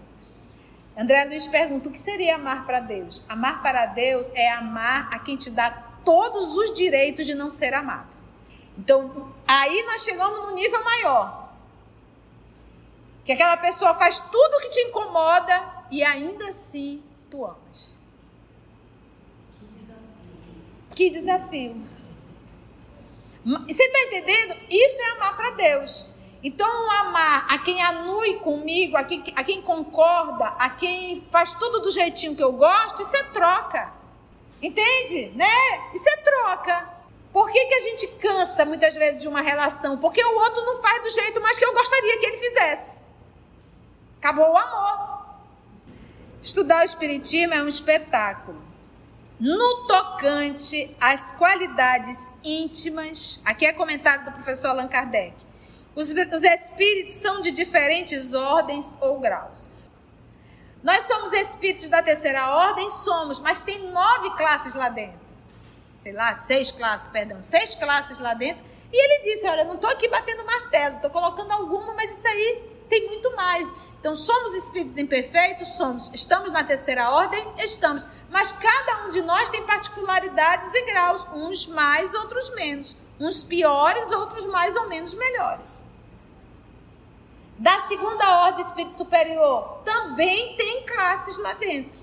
André 0.96 1.24
Luiz 1.24 1.46
pergunta: 1.46 1.88
o 1.88 1.92
que 1.92 1.98
seria 1.98 2.36
amar 2.36 2.64
para 2.64 2.80
Deus? 2.80 3.24
Amar 3.28 3.62
para 3.62 3.86
Deus 3.86 4.30
é 4.34 4.50
amar 4.52 5.08
a 5.12 5.18
quem 5.18 5.36
te 5.36 5.50
dá 5.50 5.70
todos 6.04 6.54
os 6.54 6.74
direitos 6.74 7.26
de 7.26 7.34
não 7.34 7.50
ser 7.50 7.74
amado. 7.74 8.08
Então, 8.78 9.32
aí 9.46 9.82
nós 9.84 10.02
chegamos 10.02 10.48
no 10.48 10.54
nível 10.54 10.82
maior. 10.84 11.52
Que 13.24 13.32
aquela 13.32 13.56
pessoa 13.56 13.94
faz 13.94 14.18
tudo 14.18 14.56
o 14.56 14.60
que 14.60 14.70
te 14.70 14.80
incomoda 14.80 15.84
e 15.90 16.02
ainda 16.02 16.48
assim 16.48 17.02
tu 17.30 17.44
amas. 17.44 17.61
Que 20.94 21.10
desafio. 21.10 21.76
Você 23.44 23.82
está 23.82 24.00
entendendo? 24.02 24.54
Isso 24.70 25.00
é 25.02 25.10
amar 25.10 25.36
para 25.36 25.50
Deus. 25.50 26.06
Então, 26.44 26.90
amar 26.90 27.46
a 27.48 27.58
quem 27.58 27.80
anui 27.82 28.34
comigo, 28.34 28.96
a 28.96 29.04
quem, 29.04 29.22
a 29.34 29.44
quem 29.44 29.62
concorda, 29.62 30.46
a 30.58 30.70
quem 30.70 31.24
faz 31.30 31.54
tudo 31.54 31.80
do 31.80 31.90
jeitinho 31.90 32.34
que 32.34 32.42
eu 32.42 32.52
gosto, 32.52 33.02
isso 33.02 33.16
é 33.16 33.22
troca. 33.24 33.92
Entende? 34.60 35.32
Né? 35.36 35.90
Isso 35.94 36.08
é 36.08 36.16
troca. 36.18 36.88
Por 37.32 37.50
que, 37.50 37.64
que 37.64 37.74
a 37.74 37.80
gente 37.80 38.06
cansa 38.18 38.64
muitas 38.64 38.94
vezes 38.94 39.22
de 39.22 39.28
uma 39.28 39.40
relação? 39.40 39.98
Porque 39.98 40.22
o 40.22 40.34
outro 40.34 40.64
não 40.64 40.82
faz 40.82 41.02
do 41.02 41.10
jeito 41.10 41.40
mais 41.40 41.58
que 41.58 41.64
eu 41.64 41.72
gostaria 41.72 42.18
que 42.18 42.26
ele 42.26 42.36
fizesse. 42.36 42.98
Acabou 44.18 44.50
o 44.50 44.56
amor. 44.56 45.26
Estudar 46.40 46.82
o 46.82 46.84
Espiritismo 46.84 47.54
é 47.54 47.62
um 47.62 47.68
espetáculo. 47.68 48.71
No 49.44 49.88
tocante 49.88 50.96
às 51.00 51.32
qualidades 51.32 52.32
íntimas, 52.44 53.40
aqui 53.44 53.66
é 53.66 53.72
comentário 53.72 54.24
do 54.24 54.30
professor 54.30 54.68
Allan 54.68 54.86
Kardec. 54.86 55.34
Os, 55.96 56.10
os 56.10 56.42
espíritos 56.44 57.14
são 57.14 57.40
de 57.40 57.50
diferentes 57.50 58.34
ordens 58.34 58.94
ou 59.00 59.18
graus. 59.18 59.68
Nós 60.80 61.02
somos 61.02 61.32
espíritos 61.32 61.88
da 61.88 62.00
terceira 62.00 62.54
ordem? 62.54 62.88
Somos, 62.88 63.40
mas 63.40 63.58
tem 63.58 63.90
nove 63.90 64.30
classes 64.36 64.76
lá 64.76 64.88
dentro. 64.88 65.18
Sei 66.04 66.12
lá, 66.12 66.36
seis 66.36 66.70
classes, 66.70 67.08
perdão, 67.08 67.42
seis 67.42 67.74
classes 67.74 68.20
lá 68.20 68.34
dentro. 68.34 68.64
E 68.92 68.96
ele 68.96 69.24
disse: 69.24 69.48
Olha, 69.48 69.64
não 69.64 69.74
estou 69.74 69.90
aqui 69.90 70.06
batendo 70.06 70.46
martelo, 70.46 70.94
estou 70.94 71.10
colocando 71.10 71.50
alguma, 71.50 71.94
mas 71.94 72.16
isso 72.16 72.28
aí 72.28 72.71
tem 72.92 73.06
muito 73.06 73.34
mais. 73.34 73.72
Então, 73.98 74.14
somos 74.14 74.52
espíritos 74.52 74.98
imperfeitos? 74.98 75.68
Somos. 75.68 76.10
Estamos 76.12 76.50
na 76.50 76.62
terceira 76.62 77.10
ordem? 77.10 77.42
Estamos. 77.58 78.04
Mas 78.28 78.52
cada 78.52 79.06
um 79.06 79.08
de 79.08 79.22
nós 79.22 79.48
tem 79.48 79.62
particularidades 79.62 80.74
e 80.74 80.84
graus, 80.84 81.26
uns 81.32 81.66
mais, 81.66 82.12
outros 82.12 82.50
menos. 82.54 82.94
Uns 83.18 83.42
piores, 83.42 84.12
outros 84.12 84.44
mais 84.44 84.76
ou 84.76 84.90
menos 84.90 85.14
melhores. 85.14 85.82
Da 87.58 87.80
segunda 87.86 88.44
ordem 88.44 88.62
espírito 88.62 88.92
superior, 88.92 89.78
também 89.84 90.54
tem 90.56 90.84
classes 90.84 91.38
lá 91.38 91.54
dentro. 91.54 91.98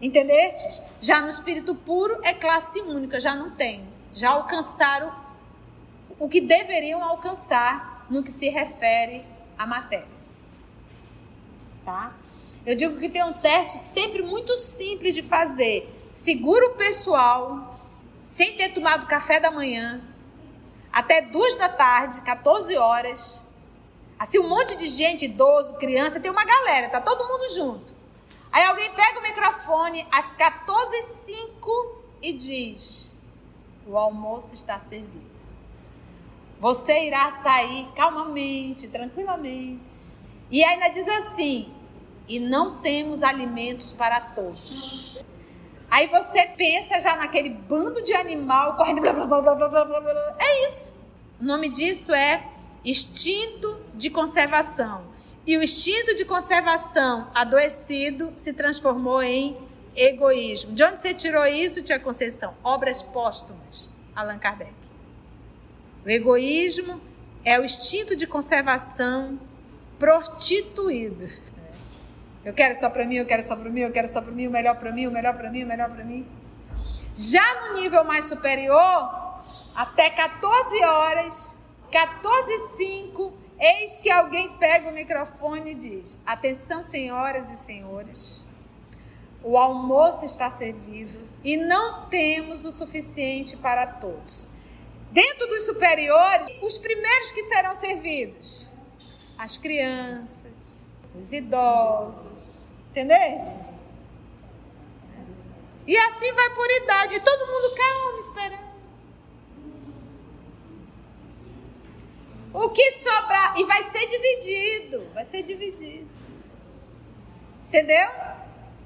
Entendeste? 0.00 0.84
Já 1.00 1.20
no 1.20 1.28
espírito 1.28 1.74
puro 1.74 2.16
é 2.22 2.32
classe 2.32 2.80
única, 2.80 3.18
já 3.18 3.34
não 3.34 3.50
tem. 3.50 3.88
Já 4.12 4.30
alcançaram 4.30 5.12
o 6.18 6.28
que 6.28 6.40
deveriam 6.40 7.02
alcançar 7.02 7.89
no 8.10 8.22
que 8.22 8.30
se 8.30 8.48
refere 8.48 9.24
à 9.56 9.66
matéria. 9.66 10.20
Tá? 11.84 12.12
Eu 12.66 12.74
digo 12.74 12.98
que 12.98 13.08
tem 13.08 13.22
um 13.22 13.32
teste 13.32 13.78
sempre 13.78 14.22
muito 14.22 14.56
simples 14.56 15.14
de 15.14 15.22
fazer. 15.22 15.88
Segura 16.10 16.66
o 16.66 16.74
pessoal, 16.74 17.80
sem 18.20 18.56
ter 18.56 18.70
tomado 18.70 19.06
café 19.06 19.38
da 19.38 19.50
manhã, 19.50 20.02
até 20.92 21.22
duas 21.22 21.54
da 21.54 21.68
tarde, 21.68 22.20
14 22.22 22.76
horas. 22.76 23.46
Assim, 24.18 24.38
um 24.38 24.48
monte 24.48 24.76
de 24.76 24.88
gente, 24.88 25.24
idoso, 25.24 25.76
criança, 25.76 26.20
tem 26.20 26.30
uma 26.30 26.44
galera, 26.44 26.88
tá 26.88 27.00
todo 27.00 27.26
mundo 27.26 27.54
junto. 27.54 27.94
Aí 28.52 28.64
alguém 28.64 28.90
pega 28.92 29.20
o 29.20 29.22
microfone 29.22 30.06
às 30.10 30.32
14h05 30.34 31.94
e 32.20 32.32
diz: 32.32 33.16
O 33.86 33.96
almoço 33.96 34.52
está 34.54 34.78
servido. 34.80 35.29
Você 36.60 37.06
irá 37.06 37.30
sair 37.30 37.88
calmamente, 37.96 38.88
tranquilamente. 38.88 40.14
E 40.50 40.62
ainda 40.62 40.88
diz 40.88 41.08
assim: 41.08 41.72
e 42.28 42.38
não 42.38 42.78
temos 42.78 43.22
alimentos 43.22 43.92
para 43.92 44.20
todos. 44.20 45.18
Aí 45.90 46.06
você 46.06 46.46
pensa 46.46 47.00
já 47.00 47.16
naquele 47.16 47.48
bando 47.48 48.00
de 48.02 48.12
animal 48.12 48.76
correndo. 48.76 49.00
Blá, 49.00 49.12
blá, 49.12 49.26
blá, 49.26 49.40
blá, 49.40 49.68
blá, 49.68 49.84
blá, 49.84 50.00
blá. 50.00 50.36
É 50.38 50.66
isso. 50.66 50.94
O 51.40 51.44
nome 51.44 51.68
disso 51.68 52.14
é 52.14 52.46
instinto 52.84 53.80
de 53.94 54.10
conservação. 54.10 55.02
E 55.44 55.56
o 55.56 55.62
instinto 55.62 56.14
de 56.14 56.24
conservação 56.24 57.28
adoecido 57.34 58.32
se 58.36 58.52
transformou 58.52 59.20
em 59.22 59.56
egoísmo. 59.96 60.72
De 60.72 60.84
onde 60.84 61.00
você 61.00 61.12
tirou 61.12 61.44
isso, 61.46 61.82
Tia 61.82 61.98
Conceição? 61.98 62.54
Obras 62.62 63.02
póstumas, 63.02 63.90
Allan 64.14 64.38
Kardec. 64.38 64.79
O 66.04 66.08
egoísmo 66.08 67.00
é 67.44 67.58
o 67.60 67.64
instinto 67.64 68.16
de 68.16 68.26
conservação 68.26 69.38
prostituído. 69.98 71.28
Eu 72.42 72.54
quero 72.54 72.74
só 72.74 72.88
para 72.88 73.04
mim, 73.06 73.16
eu 73.16 73.26
quero 73.26 73.42
só 73.42 73.54
para 73.54 73.68
mim, 73.68 73.80
eu 73.80 73.92
quero 73.92 74.08
só 74.08 74.22
para 74.22 74.32
mim, 74.32 74.46
o 74.46 74.50
melhor 74.50 74.76
para 74.76 74.90
mim, 74.90 75.06
o 75.06 75.10
melhor 75.10 75.34
para 75.34 75.50
mim, 75.50 75.62
o 75.62 75.66
melhor 75.66 75.90
para 75.90 76.02
mim. 76.02 76.26
Já 77.14 77.68
no 77.68 77.74
nível 77.74 78.02
mais 78.02 78.24
superior, 78.24 79.42
até 79.74 80.08
14 80.08 80.84
horas, 80.84 81.58
14 81.92 82.50
e 82.50 82.58
5, 82.76 83.32
eis 83.58 84.00
que 84.00 84.10
alguém 84.10 84.56
pega 84.56 84.88
o 84.88 84.92
microfone 84.92 85.72
e 85.72 85.74
diz: 85.74 86.18
Atenção, 86.24 86.82
senhoras 86.82 87.50
e 87.50 87.56
senhores, 87.56 88.48
o 89.42 89.58
almoço 89.58 90.24
está 90.24 90.48
servido 90.48 91.18
e 91.44 91.58
não 91.58 92.08
temos 92.08 92.64
o 92.64 92.72
suficiente 92.72 93.54
para 93.54 93.86
todos. 93.86 94.49
Dentro 95.10 95.46
dos 95.48 95.66
superiores, 95.66 96.48
os 96.62 96.78
primeiros 96.78 97.30
que 97.32 97.42
serão 97.44 97.74
servidos: 97.74 98.68
as 99.36 99.56
crianças 99.56 100.80
os 101.14 101.32
idosos, 101.32 102.68
entendeu? 102.90 103.16
E 105.86 105.96
assim 105.96 106.32
vai 106.32 106.50
por 106.54 106.70
idade, 106.82 107.14
e 107.14 107.20
todo 107.20 107.46
mundo 107.46 107.74
calmo 107.74 108.18
esperando. 108.18 108.70
O 112.52 112.68
que 112.70 112.92
sobrar, 112.92 113.58
e 113.58 113.64
vai 113.64 113.82
ser 113.84 114.06
dividido, 114.06 115.10
vai 115.14 115.24
ser 115.24 115.42
dividido. 115.42 116.08
Entendeu? 117.68 118.10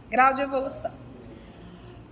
Grau 0.09 0.35
de 0.35 0.43
evolução. 0.43 1.04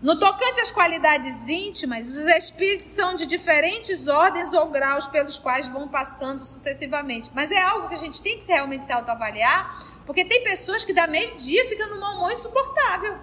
No 0.03 0.19
tocante 0.19 0.61
às 0.61 0.73
qualidades 0.73 1.49
íntimas, 1.49 2.09
os 2.09 2.27
espíritos 2.27 2.89
são 2.89 3.15
de 3.15 3.25
diferentes 3.25 4.09
ordens 4.09 4.53
ou 4.53 4.67
graus 4.67 5.07
pelos 5.07 5.39
quais 5.39 5.69
vão 5.69 5.87
passando 5.87 6.45
sucessivamente. 6.45 7.31
Mas 7.33 7.53
é 7.53 7.63
algo 7.63 7.89
que 7.89 7.95
a 7.95 7.99
gente 7.99 8.21
tem 8.21 8.37
que 8.37 8.45
realmente 8.49 8.83
se 8.83 8.93
autoavaliar, 8.93 9.87
porque 10.05 10.25
tem 10.25 10.43
pessoas 10.43 10.85
que 10.85 10.93
dá 10.93 11.07
meio 11.07 11.37
dia 11.37 11.69
fica 11.69 11.87
num 11.87 11.99
humor 11.99 12.33
insuportável. 12.33 13.17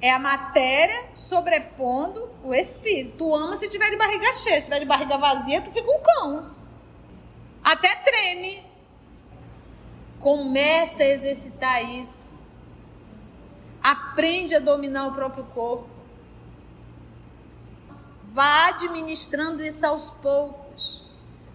É 0.00 0.12
a 0.12 0.20
matéria 0.20 1.06
sobrepondo 1.14 2.30
o 2.44 2.54
espírito. 2.54 3.16
Tu 3.16 3.34
ama 3.34 3.56
se 3.56 3.68
tiver 3.68 3.90
de 3.90 3.96
barriga 3.96 4.32
cheia. 4.34 4.58
Se 4.58 4.64
tiver 4.66 4.78
de 4.78 4.84
barriga 4.84 5.18
vazia, 5.18 5.60
tu 5.62 5.72
fica 5.72 5.90
um 5.90 6.00
cão. 6.00 6.50
Até 7.64 7.92
treme. 7.96 8.64
Começa 10.20 11.02
a 11.02 11.06
exercitar 11.06 11.82
isso. 11.82 12.35
Aprende 13.86 14.52
a 14.52 14.58
dominar 14.58 15.06
o 15.06 15.12
próprio 15.12 15.44
corpo. 15.44 15.88
Vá 18.32 18.70
administrando 18.70 19.62
isso 19.62 19.86
aos 19.86 20.10
poucos, 20.10 21.04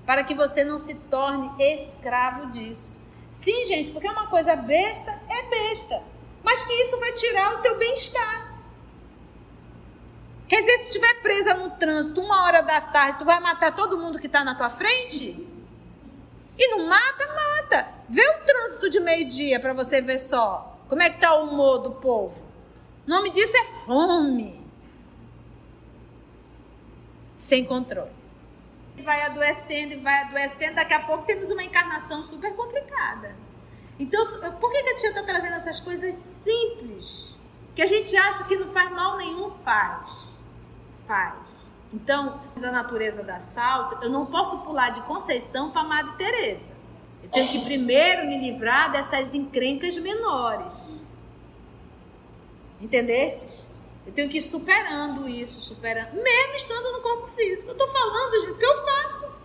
para 0.06 0.24
que 0.24 0.34
você 0.34 0.64
não 0.64 0.78
se 0.78 0.96
torne 0.96 1.52
escravo 1.60 2.50
disso. 2.50 3.02
Sim, 3.34 3.66
gente, 3.66 3.92
porque 3.92 4.08
uma 4.08 4.28
coisa 4.28 4.56
besta 4.56 5.12
é 5.28 5.44
besta. 5.50 6.02
Mas 6.42 6.64
que 6.64 6.72
isso 6.72 6.98
vai 7.02 7.12
tirar 7.12 7.56
o 7.56 7.58
teu 7.58 7.78
bem-estar. 7.78 8.64
Quer 10.48 10.62
dizer, 10.62 10.78
se 10.78 10.84
tu 10.84 10.88
estiver 10.88 11.22
presa 11.22 11.54
no 11.56 11.72
trânsito 11.72 12.22
uma 12.22 12.46
hora 12.46 12.62
da 12.62 12.80
tarde, 12.80 13.20
tu 13.20 13.26
vai 13.26 13.42
matar 13.42 13.76
todo 13.76 13.98
mundo 13.98 14.18
que 14.18 14.28
está 14.28 14.42
na 14.42 14.56
tua 14.56 14.70
frente? 14.70 15.46
E 16.58 16.68
não 16.70 16.88
mata, 16.88 17.28
mata. 17.28 17.90
Vê 18.08 18.26
o 18.26 18.46
trânsito 18.46 18.90
de 18.90 19.02
meio-dia 19.02 19.60
para 19.60 19.74
você 19.74 20.02
ver 20.02 20.18
só. 20.18 20.71
Como 20.92 21.02
é 21.02 21.10
que 21.10 21.16
está 21.16 21.34
o 21.36 21.46
humor 21.46 21.78
do 21.78 21.92
povo? 21.92 22.44
O 23.08 23.10
nome 23.10 23.30
disso 23.30 23.56
é 23.56 23.64
fome. 23.86 24.62
Sem 27.38 27.64
controle. 27.64 28.12
Vai 29.02 29.22
adoecendo 29.22 29.94
e 29.94 30.02
vai 30.02 30.24
adoecendo, 30.24 30.76
daqui 30.76 30.94
a 30.94 31.00
pouco 31.00 31.24
temos 31.24 31.50
uma 31.50 31.64
encarnação 31.64 32.22
super 32.26 32.54
complicada. 32.58 33.38
Então, 33.98 34.22
por 34.60 34.70
que 34.70 34.80
a 34.80 34.98
tia 34.98 35.10
está 35.12 35.24
trazendo 35.24 35.56
essas 35.56 35.80
coisas 35.80 36.14
simples? 36.14 37.40
Que 37.74 37.84
a 37.84 37.88
gente 37.88 38.14
acha 38.18 38.44
que 38.44 38.58
não 38.58 38.74
faz 38.74 38.92
mal 38.92 39.16
nenhum, 39.16 39.50
faz. 39.64 40.42
Faz. 41.08 41.74
Então, 41.94 42.42
da 42.60 42.70
natureza 42.70 43.24
da 43.24 43.40
salto, 43.40 44.04
eu 44.04 44.10
não 44.10 44.26
posso 44.26 44.58
pular 44.58 44.90
de 44.90 45.00
Conceição 45.04 45.72
para 45.72 45.86
Madre 45.86 46.18
Teresa. 46.18 46.81
Eu 47.24 47.30
tenho 47.30 47.48
que 47.50 47.64
primeiro 47.64 48.28
me 48.28 48.38
livrar 48.38 48.92
dessas 48.92 49.34
encrencas 49.34 49.98
menores. 49.98 51.08
Entendestes? 52.80 53.72
Eu 54.06 54.12
tenho 54.12 54.28
que 54.28 54.40
ir 54.40 54.42
superando 54.42 55.28
isso, 55.30 55.62
superando, 55.62 56.14
mesmo 56.16 56.56
estando 56.56 56.92
no 56.92 57.02
corpo 57.02 57.28
físico. 57.36 57.70
Eu 57.70 57.74
estou 57.74 57.88
falando, 57.88 58.42
gente, 58.42 58.52
o 58.52 58.58
que 58.58 58.66
eu 58.66 58.86
faço. 58.86 59.42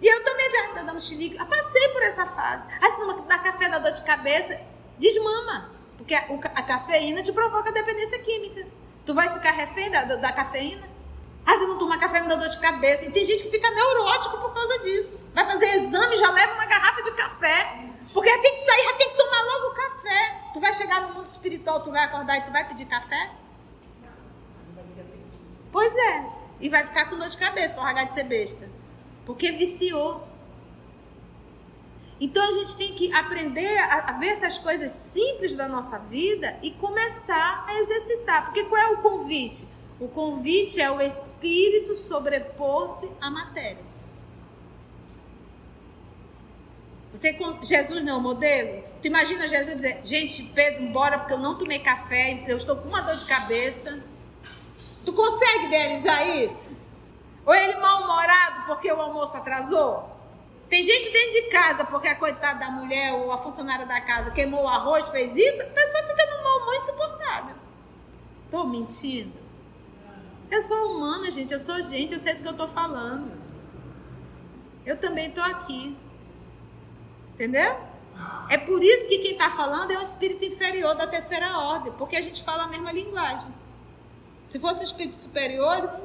E 0.00 0.06
eu 0.06 0.24
também 0.24 0.50
já 0.50 0.68
estou 0.68 0.84
dando 0.84 1.00
xilique. 1.00 1.36
Eu 1.36 1.46
passei 1.46 1.88
por 1.88 2.02
essa 2.02 2.26
fase. 2.26 2.68
Aí 2.80 2.90
se 2.90 2.98
não 2.98 3.26
dá 3.26 3.38
café, 3.38 3.68
dá 3.68 3.78
dor 3.78 3.92
de 3.92 4.02
cabeça, 4.02 4.60
desmama. 4.98 5.70
Porque 5.96 6.14
a, 6.14 6.20
a, 6.54 6.62
cafeína 6.62 7.22
te 7.22 7.32
provoca 7.32 7.72
dependência 7.72 8.18
química. 8.20 8.66
Tu 9.04 9.14
vai 9.14 9.32
ficar 9.32 9.52
refém 9.52 9.90
da, 9.90 10.04
da, 10.04 10.16
da 10.16 10.32
cafeína? 10.32 10.95
Ah, 11.46 11.56
se 11.56 11.64
não 11.64 11.78
tomar 11.78 11.98
café 11.98 12.20
me 12.20 12.28
dá 12.28 12.34
dor 12.34 12.48
de 12.48 12.58
cabeça. 12.58 13.04
E 13.04 13.12
tem 13.12 13.24
gente 13.24 13.44
que 13.44 13.50
fica 13.50 13.70
neurótico 13.70 14.36
por 14.38 14.52
causa 14.52 14.80
disso. 14.80 15.24
Vai 15.32 15.46
fazer 15.46 15.66
exame, 15.76 16.16
já 16.16 16.30
leva 16.32 16.54
uma 16.54 16.66
garrafa 16.66 17.02
de 17.04 17.12
café. 17.12 17.86
Porque 18.12 18.38
tem 18.38 18.54
que 18.56 18.64
sair, 18.64 18.84
já 18.84 18.94
tem 18.94 19.10
que 19.10 19.16
tomar 19.16 19.42
logo 19.42 19.66
o 19.68 19.74
café. 19.74 20.40
Tu 20.52 20.60
vai 20.60 20.74
chegar 20.74 21.02
no 21.02 21.14
mundo 21.14 21.26
espiritual, 21.26 21.80
tu 21.82 21.92
vai 21.92 22.02
acordar 22.02 22.38
e 22.38 22.42
tu 22.42 22.50
vai 22.50 22.66
pedir 22.66 22.86
café? 22.86 23.30
Pois 25.70 25.94
é. 25.94 26.26
E 26.60 26.68
vai 26.68 26.84
ficar 26.84 27.08
com 27.08 27.16
dor 27.16 27.28
de 27.28 27.36
cabeça 27.36 27.74
para 27.74 27.84
largar 27.84 28.06
de 28.06 28.14
ser 28.14 28.24
besta. 28.24 28.68
Porque 29.24 29.52
viciou. 29.52 30.26
Então 32.20 32.42
a 32.42 32.50
gente 32.50 32.76
tem 32.76 32.94
que 32.94 33.12
aprender 33.12 33.78
a, 33.78 34.12
ver 34.12 34.28
essas 34.28 34.56
coisas 34.58 34.90
simples 34.90 35.54
da 35.54 35.68
nossa 35.68 35.98
vida 35.98 36.58
e 36.62 36.70
começar 36.70 37.64
a 37.68 37.78
exercitar. 37.78 38.46
Porque 38.46 38.64
qual 38.64 38.80
é 38.80 38.88
o 38.88 39.02
convite? 39.02 39.68
O 39.98 40.08
convite 40.08 40.80
é 40.80 40.90
o 40.90 41.00
espírito 41.00 41.96
sobrepor-se 41.96 43.08
à 43.20 43.30
matéria. 43.30 43.84
Você, 47.12 47.34
Jesus 47.62 48.04
não 48.04 48.12
é 48.12 48.16
o 48.16 48.20
modelo? 48.20 48.84
Tu 49.00 49.06
imagina 49.06 49.48
Jesus 49.48 49.76
dizer, 49.76 50.00
gente, 50.04 50.42
Pedro, 50.54 50.86
bora 50.88 51.18
porque 51.18 51.32
eu 51.32 51.38
não 51.38 51.56
tomei 51.56 51.78
café, 51.78 52.44
eu 52.46 52.58
estou 52.58 52.76
com 52.76 52.88
uma 52.88 53.00
dor 53.00 53.16
de 53.16 53.24
cabeça. 53.24 53.98
Tu 55.02 55.12
consegue 55.14 55.66
idealizar 55.66 56.28
isso? 56.36 56.68
Ou 57.46 57.54
ele 57.54 57.76
mal-humorado 57.78 58.66
porque 58.66 58.92
o 58.92 59.00
almoço 59.00 59.34
atrasou? 59.34 60.14
Tem 60.68 60.82
gente 60.82 61.10
dentro 61.10 61.32
de 61.32 61.42
casa 61.50 61.84
porque 61.86 62.08
a 62.08 62.16
coitada 62.16 62.58
da 62.58 62.70
mulher 62.70 63.14
ou 63.14 63.32
a 63.32 63.38
funcionária 63.38 63.86
da 63.86 64.00
casa 64.00 64.30
queimou 64.32 64.64
o 64.64 64.68
arroz, 64.68 65.08
fez 65.08 65.34
isso, 65.34 65.62
a 65.62 65.66
pessoa 65.66 66.02
fica 66.02 66.26
num 66.26 66.42
mau 66.42 66.58
humor 66.58 66.74
insuportável. 66.74 67.56
Tô 68.50 68.64
mentindo? 68.64 69.45
Eu 70.50 70.62
sou 70.62 70.92
humana, 70.92 71.30
gente, 71.30 71.52
eu 71.52 71.58
sou 71.58 71.82
gente, 71.82 72.12
eu 72.12 72.18
sei 72.18 72.34
do 72.34 72.42
que 72.42 72.48
eu 72.48 72.56
tô 72.56 72.68
falando. 72.68 73.30
Eu 74.84 74.96
também 74.98 75.30
tô 75.30 75.40
aqui. 75.40 75.96
Entendeu? 77.34 77.76
É 78.48 78.56
por 78.56 78.82
isso 78.82 79.08
que 79.08 79.18
quem 79.18 79.32
está 79.32 79.50
falando 79.50 79.90
é 79.90 79.98
o 79.98 80.02
espírito 80.02 80.44
inferior 80.44 80.94
da 80.94 81.06
terceira 81.06 81.58
ordem, 81.58 81.92
porque 81.94 82.16
a 82.16 82.22
gente 82.22 82.42
fala 82.44 82.64
a 82.64 82.68
mesma 82.68 82.92
linguagem. 82.92 83.52
Se 84.50 84.58
fosse 84.58 84.80
o 84.80 84.84
espírito 84.84 85.16
superior, 85.16 86.00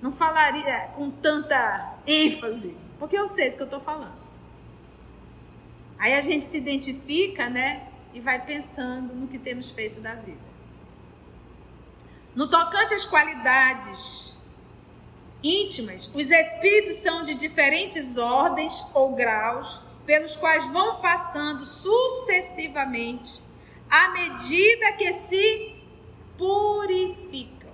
não 0.00 0.12
falaria 0.12 0.90
com 0.94 1.10
tanta 1.10 1.94
ênfase, 2.06 2.76
porque 2.98 3.18
eu 3.18 3.26
sei 3.26 3.50
do 3.50 3.56
que 3.56 3.62
eu 3.62 3.66
estou 3.66 3.80
falando. 3.80 4.24
Aí 5.98 6.14
a 6.14 6.20
gente 6.20 6.44
se 6.44 6.56
identifica, 6.56 7.50
né? 7.50 7.88
E 8.12 8.20
vai 8.20 8.44
pensando 8.44 9.12
no 9.14 9.26
que 9.26 9.38
temos 9.38 9.70
feito 9.70 10.00
da 10.00 10.14
vida. 10.14 10.53
No 12.34 12.48
tocante 12.48 12.94
às 12.94 13.04
qualidades 13.04 14.38
íntimas, 15.42 16.10
os 16.12 16.30
espíritos 16.30 16.96
são 16.96 17.22
de 17.22 17.34
diferentes 17.34 18.16
ordens 18.16 18.84
ou 18.92 19.14
graus, 19.14 19.82
pelos 20.04 20.36
quais 20.36 20.64
vão 20.66 21.00
passando 21.00 21.64
sucessivamente 21.64 23.42
à 23.88 24.08
medida 24.08 24.92
que 24.92 25.12
se 25.12 25.80
purificam. 26.36 27.72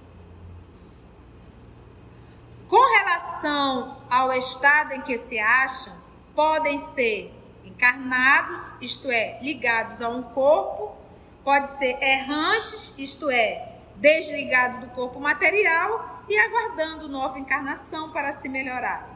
Com 2.68 2.94
relação 2.98 3.96
ao 4.08 4.32
estado 4.32 4.92
em 4.92 5.00
que 5.00 5.16
se 5.16 5.38
acham, 5.38 5.94
podem 6.34 6.78
ser 6.78 7.32
encarnados, 7.64 8.72
isto 8.80 9.10
é, 9.10 9.40
ligados 9.42 10.00
a 10.02 10.08
um 10.08 10.22
corpo, 10.22 10.94
pode 11.42 11.66
ser 11.78 12.00
errantes, 12.02 12.94
isto 12.98 13.30
é, 13.30 13.69
desligado 14.00 14.80
do 14.80 14.88
corpo 14.94 15.20
material 15.20 16.24
e 16.28 16.38
aguardando 16.38 17.08
nova 17.08 17.38
encarnação 17.38 18.10
para 18.10 18.32
se 18.32 18.48
melhorarem. 18.48 19.10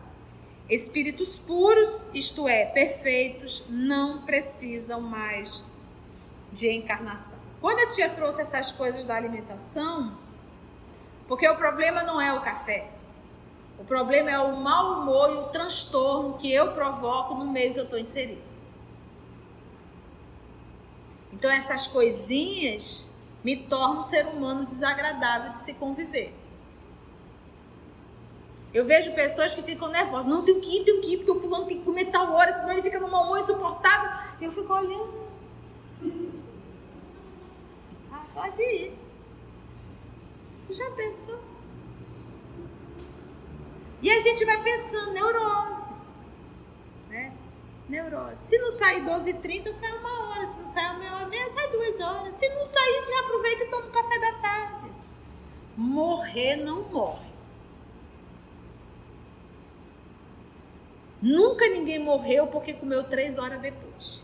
Espíritos 0.69 1.39
puros, 1.39 2.05
isto 2.15 2.47
é, 2.47 2.67
perfeitos, 2.67 3.65
não 3.69 4.23
precisam 4.23 5.01
mais 5.01 5.65
de 6.53 6.71
encarnação. 6.71 7.39
Quando 7.61 7.81
a 7.81 7.89
tia 7.89 8.11
trouxe 8.11 8.43
essas 8.43 8.71
coisas 8.71 9.05
da 9.05 9.17
alimentação, 9.17 10.17
porque 11.27 11.49
o 11.49 11.57
problema 11.57 12.03
não 12.03 12.21
é 12.21 12.33
o 12.33 12.43
café, 12.43 12.91
o 13.79 13.85
problema 13.85 14.31
é 14.31 14.39
o 14.39 14.57
mau 14.57 15.01
humor 15.01 15.31
e 15.31 15.35
o 15.39 15.45
transtorno 15.45 16.37
que 16.39 16.53
eu 16.53 16.73
provoco 16.73 17.35
no 17.35 17.47
meio 17.47 17.73
que 17.73 17.81
eu 17.81 17.85
estou 17.85 17.99
inserido. 17.99 18.43
Então, 21.33 21.51
essas 21.51 21.87
coisinhas 21.87 23.11
me 23.45 23.57
tornam 23.69 23.99
um 23.99 24.03
ser 24.03 24.27
humano 24.27 24.65
desagradável 24.65 25.53
de 25.53 25.59
se 25.59 25.75
conviver. 25.75 26.35
Eu 28.73 28.87
vejo 28.87 29.15
pessoas 29.15 29.55
que 29.55 29.63
ficam 29.63 29.89
nervosas. 29.89 30.27
Não, 30.27 30.45
tem 30.45 30.59
que 30.61 30.81
ir, 30.81 30.85
tem 30.85 31.01
que 31.01 31.13
ir, 31.13 31.17
porque 31.19 31.31
o 31.31 31.41
fulano 31.41 31.67
tem 31.67 31.79
que 31.79 31.85
comer 31.85 32.07
tal 32.07 32.33
hora, 32.33 32.53
senão 32.53 32.73
ele 32.73 32.83
fica 32.83 32.99
num 32.99 33.07
humor 33.07 33.39
insuportável. 33.39 34.11
E 34.41 34.45
eu 34.45 34.51
fico 34.51 34.73
olhando. 34.73 35.25
Ah, 38.11 38.25
pode 38.35 38.61
ir. 38.61 38.99
Já 40.71 40.91
pensou? 40.91 41.39
E 44.03 44.11
a 44.11 44.21
gente 44.21 44.45
vai 44.45 44.61
pensando, 44.61 45.13
neurose. 45.13 45.94
Neurose. 47.89 48.39
Se 48.39 48.59
não 48.59 48.71
sair 48.71 49.03
12h30, 49.03 49.73
sai 49.75 49.93
uma 49.99 50.29
hora. 50.29 50.47
Se 50.49 50.57
não 50.57 50.73
sair 50.73 50.97
uma 50.97 51.17
hora 51.17 51.27
meia, 51.27 51.51
sai 51.51 51.71
duas 51.71 52.01
horas. 52.01 52.39
Se 52.39 52.49
não 52.49 52.65
sair, 52.65 53.05
já 53.07 53.21
aproveita 53.21 53.65
e 53.65 53.71
toma 53.71 53.87
um 53.87 53.91
café 53.91 54.19
da 54.19 54.33
tarde. 54.39 54.93
Morrer 55.77 56.57
não 56.57 56.83
morre. 56.85 57.35
Nunca 61.21 61.67
ninguém 61.69 61.99
morreu 61.99 62.47
porque 62.47 62.75
comeu 62.75 63.05
três 63.05 63.39
horas 63.39 63.61
depois. 63.61 64.21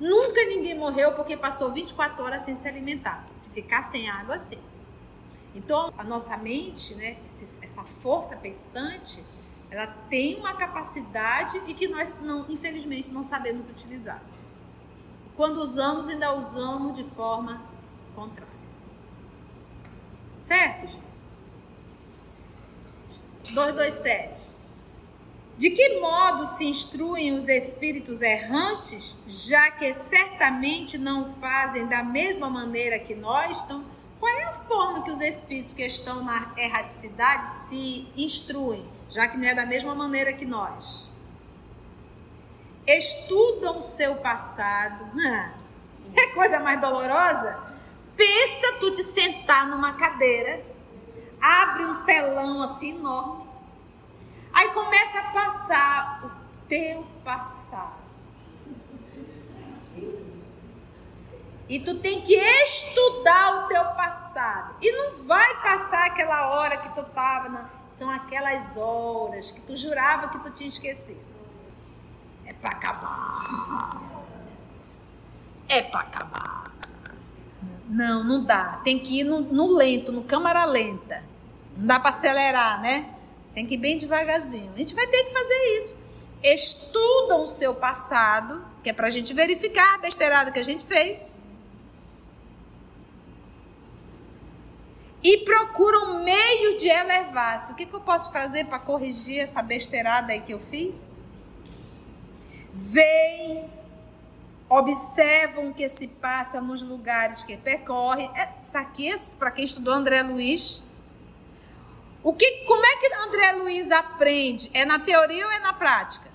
Nunca 0.00 0.44
ninguém 0.46 0.76
morreu 0.76 1.14
porque 1.14 1.36
passou 1.36 1.72
24 1.72 2.24
horas 2.24 2.42
sem 2.42 2.56
se 2.56 2.66
alimentar. 2.66 3.24
Se 3.28 3.50
ficar 3.50 3.82
sem 3.82 4.08
água, 4.08 4.38
sim. 4.38 4.58
Então, 5.54 5.92
a 5.98 6.04
nossa 6.04 6.36
mente, 6.36 6.94
né, 6.94 7.18
essa 7.62 7.84
força 7.84 8.36
pensante, 8.36 9.24
ela 9.70 9.86
tem 9.86 10.36
uma 10.36 10.54
capacidade 10.54 11.62
e 11.66 11.74
que 11.74 11.86
nós, 11.86 12.16
não, 12.20 12.44
infelizmente, 12.48 13.10
não 13.10 13.22
sabemos 13.22 13.70
utilizar. 13.70 14.20
Quando 15.36 15.58
usamos, 15.58 16.08
ainda 16.08 16.34
usamos 16.34 16.96
de 16.96 17.04
forma 17.04 17.62
contrária. 18.14 18.50
Certo, 20.40 20.88
gente? 20.88 21.10
227. 23.54 24.60
De 25.56 25.70
que 25.70 26.00
modo 26.00 26.44
se 26.46 26.64
instruem 26.64 27.32
os 27.32 27.46
espíritos 27.46 28.22
errantes, 28.22 29.18
já 29.26 29.70
que 29.70 29.92
certamente 29.92 30.96
não 30.96 31.32
fazem 31.34 31.86
da 31.86 32.02
mesma 32.02 32.48
maneira 32.48 32.98
que 32.98 33.14
nós? 33.14 33.62
Então, 33.64 33.84
qual 34.18 34.32
é 34.32 34.44
a 34.44 34.52
forma 34.52 35.02
que 35.02 35.10
os 35.10 35.20
espíritos 35.20 35.74
que 35.74 35.82
estão 35.82 36.24
na 36.24 36.52
erraticidade 36.56 37.68
se 37.68 38.08
instruem, 38.16 38.86
já 39.10 39.28
que 39.28 39.36
não 39.36 39.46
é 39.46 39.54
da 39.54 39.66
mesma 39.66 39.94
maneira 39.94 40.32
que 40.32 40.46
nós. 40.46 41.10
Estudam 42.86 43.80
seu 43.82 44.16
passado. 44.16 45.10
Ah. 45.18 45.60
É 46.16 46.26
coisa 46.28 46.58
mais 46.60 46.80
dolorosa? 46.80 47.58
Pensa 48.16 48.74
tu 48.80 48.92
te 48.92 49.02
sentar 49.02 49.66
numa 49.66 49.94
cadeira, 49.94 50.62
abre 51.40 51.84
um 51.84 52.04
telão 52.04 52.62
assim 52.62 52.90
enorme, 52.96 53.48
aí 54.52 54.68
começa 54.74 55.18
a 55.18 55.30
passar 55.30 56.24
o 56.26 56.68
teu 56.68 57.06
passado. 57.24 58.00
E 61.68 61.78
tu 61.78 62.00
tem 62.00 62.20
que 62.22 62.34
estudar 62.34 63.64
o 63.64 63.68
teu 63.68 63.84
passado. 63.94 64.74
E 64.82 64.90
não 64.90 65.22
vai 65.22 65.62
passar 65.62 66.06
aquela 66.06 66.50
hora 66.50 66.76
que 66.76 66.88
tu 66.90 67.00
estava. 67.00 67.70
São 67.90 68.08
aquelas 68.08 68.76
horas 68.76 69.50
que 69.50 69.60
tu 69.60 69.76
jurava 69.76 70.28
que 70.28 70.38
tu 70.38 70.50
tinha 70.50 70.68
esquecido. 70.68 71.20
É 72.46 72.52
para 72.52 72.70
acabar. 72.70 74.24
É 75.68 75.82
para 75.82 76.00
acabar. 76.00 76.74
Não, 77.88 78.22
não 78.22 78.44
dá. 78.44 78.80
Tem 78.84 78.98
que 78.98 79.20
ir 79.20 79.24
no, 79.24 79.40
no 79.40 79.74
lento, 79.74 80.12
no 80.12 80.22
câmara 80.22 80.64
lenta. 80.64 81.22
Não 81.76 81.86
dá 81.86 81.98
para 81.98 82.10
acelerar, 82.10 82.80
né? 82.80 83.14
Tem 83.54 83.66
que 83.66 83.74
ir 83.74 83.78
bem 83.78 83.98
devagarzinho. 83.98 84.72
A 84.72 84.78
gente 84.78 84.94
vai 84.94 85.06
ter 85.08 85.24
que 85.24 85.32
fazer 85.32 85.78
isso. 85.78 85.96
Estudam 86.42 87.42
o 87.42 87.46
seu 87.46 87.74
passado, 87.74 88.64
que 88.82 88.90
é 88.90 88.92
para 88.92 89.08
a 89.08 89.10
gente 89.10 89.34
verificar 89.34 89.96
a 89.96 89.98
besteirada 89.98 90.50
que 90.50 90.58
a 90.58 90.62
gente 90.62 90.86
fez. 90.86 91.39
E 95.22 95.38
procuram 95.38 96.22
meio 96.22 96.78
de 96.78 96.88
elevar-se. 96.88 97.72
O 97.72 97.74
que, 97.74 97.84
que 97.84 97.94
eu 97.94 98.00
posso 98.00 98.32
fazer 98.32 98.64
para 98.66 98.78
corrigir 98.78 99.40
essa 99.40 99.62
besteirada 99.62 100.32
aí 100.32 100.40
que 100.40 100.52
eu 100.52 100.58
fiz? 100.58 101.22
Vem 102.72 103.68
observam 104.70 105.70
o 105.70 105.74
que 105.74 105.88
se 105.88 106.06
passa 106.06 106.60
nos 106.60 106.80
lugares 106.80 107.42
que 107.42 107.56
percorre. 107.56 108.30
É, 108.36 108.48
isso 108.60 108.78
aqui 108.78 109.10
é 109.10 109.16
para 109.36 109.50
quem 109.50 109.64
estudou 109.64 109.92
André 109.92 110.22
Luiz. 110.22 110.84
O 112.22 112.32
que, 112.32 112.64
como 112.64 112.86
é 112.86 112.96
que 112.96 113.14
André 113.14 113.52
Luiz 113.52 113.90
aprende? 113.90 114.70
É 114.72 114.84
na 114.84 115.00
teoria 115.00 115.44
ou 115.44 115.52
é 115.52 115.58
na 115.58 115.72
prática? 115.72 116.30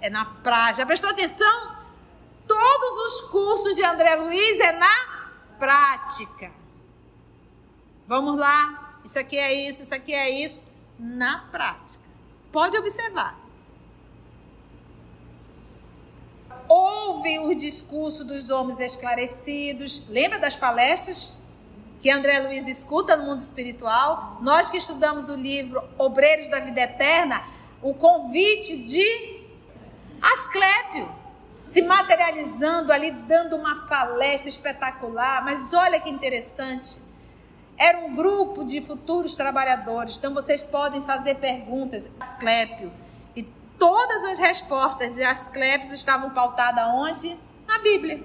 É 0.00 0.08
na 0.08 0.24
prática. 0.24 0.82
Já 0.82 0.86
prestou 0.86 1.10
atenção? 1.10 1.74
Todos 2.46 2.94
os 3.06 3.20
cursos 3.30 3.74
de 3.74 3.82
André 3.82 4.14
Luiz 4.14 4.60
é 4.60 4.72
na 4.72 5.26
prática. 5.58 6.52
Vamos 8.06 8.36
lá. 8.38 8.98
Isso 9.04 9.18
aqui 9.18 9.36
é 9.36 9.52
isso, 9.68 9.82
isso 9.82 9.94
aqui 9.94 10.14
é 10.14 10.30
isso. 10.30 10.62
Na 10.98 11.38
prática. 11.50 12.04
Pode 12.52 12.76
observar. 12.76 13.44
ouvem 16.68 17.38
os 17.48 17.56
discursos 17.56 18.24
dos 18.24 18.50
homens 18.50 18.78
esclarecidos. 18.80 20.08
Lembra 20.08 20.38
das 20.38 20.56
palestras 20.56 21.44
que 22.00 22.10
André 22.10 22.40
Luiz 22.40 22.66
escuta 22.66 23.16
no 23.16 23.24
mundo 23.24 23.38
espiritual? 23.38 24.38
Nós 24.40 24.70
que 24.70 24.76
estudamos 24.76 25.30
o 25.30 25.36
livro 25.36 25.82
Obreiros 25.96 26.48
da 26.48 26.60
Vida 26.60 26.82
Eterna, 26.82 27.42
o 27.82 27.94
convite 27.94 28.84
de 28.84 29.44
Asclépio 30.20 31.08
se 31.62 31.80
materializando 31.80 32.92
ali, 32.92 33.10
dando 33.10 33.56
uma 33.56 33.86
palestra 33.86 34.48
espetacular. 34.48 35.42
Mas 35.44 35.72
olha 35.72 35.98
que 35.98 36.10
interessante. 36.10 36.98
Era 37.76 37.98
um 37.98 38.14
grupo 38.14 38.64
de 38.64 38.80
futuros 38.80 39.36
trabalhadores, 39.36 40.16
então 40.16 40.32
vocês 40.32 40.62
podem 40.62 41.02
fazer 41.02 41.36
perguntas. 41.36 42.10
Asclépio 42.20 42.92
todas 43.78 44.24
as 44.24 44.38
respostas 44.38 45.12
de 45.12 45.22
Asclepios 45.22 45.92
estavam 45.92 46.30
pautadas 46.30 46.84
onde? 46.94 47.38
Na 47.66 47.78
Bíblia. 47.78 48.22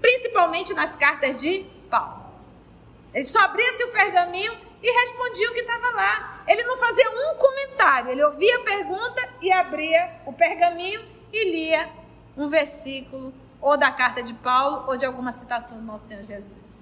Principalmente 0.00 0.74
nas 0.74 0.96
cartas 0.96 1.40
de 1.40 1.64
Paulo. 1.88 2.26
Ele 3.12 3.26
só 3.26 3.40
abria 3.40 3.86
o 3.86 3.92
pergaminho 3.92 4.56
e 4.82 4.90
respondia 4.90 5.50
o 5.50 5.54
que 5.54 5.60
estava 5.60 5.90
lá. 5.90 6.42
Ele 6.46 6.64
não 6.64 6.76
fazia 6.76 7.10
um 7.10 7.36
comentário, 7.36 8.10
ele 8.10 8.24
ouvia 8.24 8.56
a 8.56 8.60
pergunta 8.60 9.28
e 9.40 9.52
abria 9.52 10.20
o 10.26 10.32
pergaminho 10.32 11.00
e 11.32 11.50
lia 11.50 11.88
um 12.36 12.48
versículo 12.48 13.32
ou 13.60 13.76
da 13.76 13.90
carta 13.90 14.22
de 14.22 14.32
Paulo 14.34 14.86
ou 14.88 14.96
de 14.96 15.04
alguma 15.04 15.32
citação 15.32 15.78
do 15.78 15.84
nosso 15.84 16.08
Senhor 16.08 16.24
Jesus. 16.24 16.79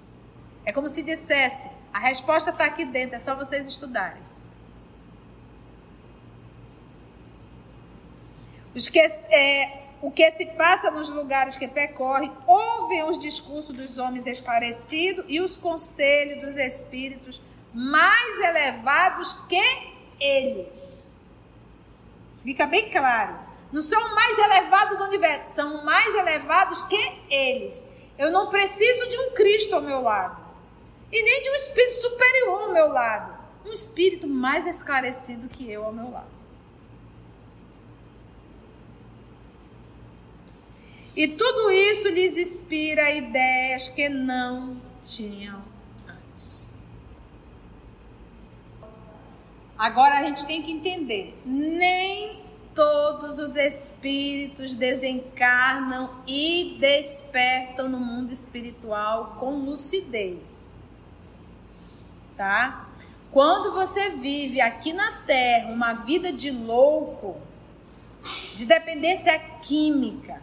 É 0.69 0.71
como 0.71 0.87
se 0.87 1.01
dissesse: 1.01 1.67
a 1.91 1.97
resposta 1.97 2.51
está 2.51 2.65
aqui 2.65 2.85
dentro, 2.85 3.15
é 3.15 3.19
só 3.19 3.35
vocês 3.35 3.67
estudarem. 3.67 4.21
Que, 8.91 8.99
é, 8.99 9.87
o 9.99 10.11
que 10.11 10.29
se 10.29 10.45
passa 10.45 10.91
nos 10.91 11.09
lugares 11.09 11.55
que 11.55 11.67
percorre, 11.67 12.31
ouvem 12.45 13.03
os 13.03 13.17
discursos 13.17 13.75
dos 13.75 13.97
homens 13.97 14.27
esclarecidos 14.27 15.25
e 15.27 15.41
os 15.41 15.57
conselhos 15.57 16.39
dos 16.39 16.55
espíritos 16.55 17.41
mais 17.73 18.37
elevados 18.37 19.33
que 19.49 19.91
eles. 20.19 21.11
Fica 22.43 22.67
bem 22.67 22.91
claro. 22.91 23.39
Não 23.71 23.81
são 23.81 24.13
mais 24.13 24.37
elevados 24.37 24.99
do 24.99 25.03
universo, 25.05 25.51
são 25.51 25.83
mais 25.83 26.15
elevados 26.15 26.83
que 26.83 27.21
eles. 27.27 27.83
Eu 28.19 28.31
não 28.31 28.49
preciso 28.49 29.09
de 29.09 29.17
um 29.17 29.31
Cristo 29.31 29.73
ao 29.73 29.81
meu 29.81 30.01
lado. 30.01 30.38
E 31.11 31.23
nem 31.23 31.41
de 31.41 31.49
um 31.49 31.55
espírito 31.55 32.01
superior 32.01 32.61
ao 32.61 32.73
meu 32.73 32.87
lado. 32.87 33.39
Um 33.65 33.73
espírito 33.73 34.27
mais 34.27 34.65
esclarecido 34.65 35.47
que 35.47 35.69
eu 35.69 35.83
ao 35.83 35.93
meu 35.93 36.09
lado. 36.11 36.39
E 41.15 41.27
tudo 41.27 41.69
isso 41.71 42.07
lhes 42.07 42.37
inspira 42.37 43.11
ideias 43.11 43.89
que 43.89 44.07
não 44.07 44.77
tinham 45.01 45.61
antes. 46.07 46.69
Agora 49.77 50.19
a 50.19 50.23
gente 50.23 50.45
tem 50.45 50.61
que 50.61 50.71
entender: 50.71 51.37
nem 51.45 52.41
todos 52.73 53.39
os 53.39 53.57
espíritos 53.57 54.75
desencarnam 54.75 56.21
e 56.25 56.77
despertam 56.79 57.89
no 57.89 57.99
mundo 57.99 58.31
espiritual 58.31 59.35
com 59.39 59.59
lucidez. 59.59 60.78
Tá? 62.39 62.87
Quando 63.33 63.73
você 63.73 64.11
vive 64.11 64.61
aqui 64.61 64.93
na 64.93 65.11
Terra 65.23 65.73
uma 65.73 65.91
vida 65.91 66.31
de 66.31 66.49
louco, 66.49 67.35
de 68.55 68.65
dependência 68.65 69.37
química, 69.61 70.41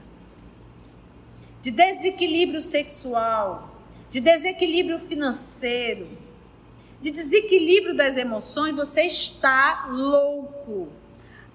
de 1.62 1.70
desequilíbrio 1.70 2.60
sexual, 2.60 3.80
de 4.10 4.20
desequilíbrio 4.20 4.98
financeiro, 4.98 6.06
de 7.00 7.10
desequilíbrio 7.10 7.96
das 7.96 8.18
emoções, 8.18 8.76
você 8.76 9.04
está 9.04 9.86
louco. 9.88 10.92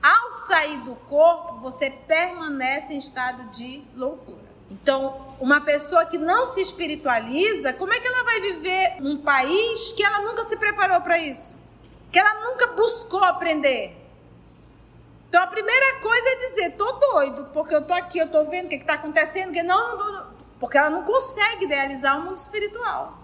Ao 0.02 0.32
sair 0.32 0.80
do 0.80 0.96
corpo, 0.96 1.60
você 1.60 1.92
permanece 1.92 2.96
em 2.96 2.98
estado 2.98 3.44
de 3.52 3.84
loucura. 3.96 4.41
Então, 4.72 5.36
uma 5.42 5.60
pessoa 5.60 6.06
que 6.06 6.18
não 6.18 6.46
se 6.46 6.62
espiritualiza, 6.62 7.74
como 7.74 7.94
é 7.94 8.00
que 8.00 8.08
ela 8.08 8.24
vai 8.24 8.40
viver 8.40 9.02
num 9.02 9.18
país 9.18 9.92
que 9.92 10.02
ela 10.02 10.22
nunca 10.22 10.44
se 10.44 10.56
preparou 10.56 11.02
para 11.02 11.18
isso? 11.18 11.58
Que 12.10 12.18
ela 12.18 12.46
nunca 12.46 12.68
buscou 12.68 13.22
aprender? 13.22 13.98
Então 15.28 15.44
a 15.44 15.48
primeira 15.48 16.00
coisa 16.00 16.30
é 16.30 16.36
dizer, 16.36 16.72
tô 16.72 16.90
doido, 16.94 17.50
porque 17.54 17.76
eu 17.76 17.82
tô 17.82 17.94
aqui, 17.94 18.18
eu 18.18 18.30
tô 18.30 18.46
vendo 18.46 18.66
o 18.66 18.70
que 18.70 18.76
está 18.76 18.94
acontecendo, 18.94 19.52
que 19.52 19.64
não, 19.64 19.98
não, 19.98 20.12
não, 20.12 20.28
porque 20.60 20.78
ela 20.78 20.90
não 20.90 21.04
consegue 21.04 21.66
idealizar 21.66 22.20
o 22.20 22.24
mundo 22.24 22.38
espiritual. 22.38 23.18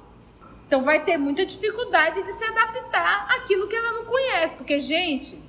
Então 0.65 0.83
vai 0.83 1.03
ter 1.03 1.17
muita 1.17 1.45
dificuldade 1.45 2.21
de 2.23 2.31
se 2.31 2.43
adaptar 2.43 3.27
àquilo 3.35 3.67
que 3.67 3.75
ela 3.75 3.93
não 3.93 4.05
conhece, 4.05 4.55
porque 4.55 4.79
gente, 4.79 5.41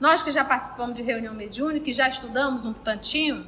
nós 0.00 0.22
que 0.22 0.30
já 0.30 0.44
participamos 0.44 0.94
de 0.94 1.02
reunião 1.02 1.34
mediúnica, 1.34 1.86
que 1.86 1.92
já 1.92 2.08
estudamos 2.08 2.64
um 2.66 2.72
tantinho, 2.72 3.46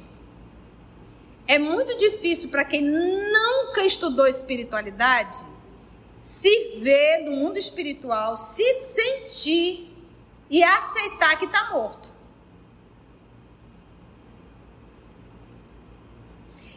é 1.47 1.59
muito 1.59 1.95
difícil 1.97 2.49
para 2.49 2.63
quem 2.63 2.81
nunca 2.81 3.83
estudou 3.83 4.27
espiritualidade 4.27 5.45
se 6.21 6.79
ver 6.79 7.23
no 7.25 7.31
mundo 7.31 7.57
espiritual, 7.57 8.37
se 8.37 8.63
sentir 8.73 9.91
e 10.49 10.63
aceitar 10.63 11.37
que 11.37 11.45
está 11.45 11.71
morto. 11.71 12.11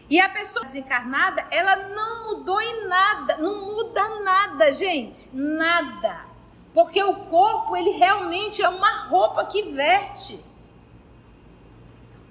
E 0.08 0.20
a 0.20 0.28
pessoa 0.28 0.64
desencarnada, 0.64 1.46
ela 1.50 1.76
não 1.88 2.28
mudou 2.28 2.60
em 2.60 2.86
nada, 2.86 3.38
não 3.38 3.66
muda 3.66 4.20
nada, 4.20 4.70
gente, 4.72 5.28
nada. 5.32 6.24
Porque 6.72 7.02
o 7.02 7.14
corpo, 7.26 7.76
ele 7.76 7.90
realmente 7.90 8.62
é 8.62 8.68
uma 8.68 9.06
roupa 9.06 9.44
que 9.46 9.62
veste. 9.62 10.38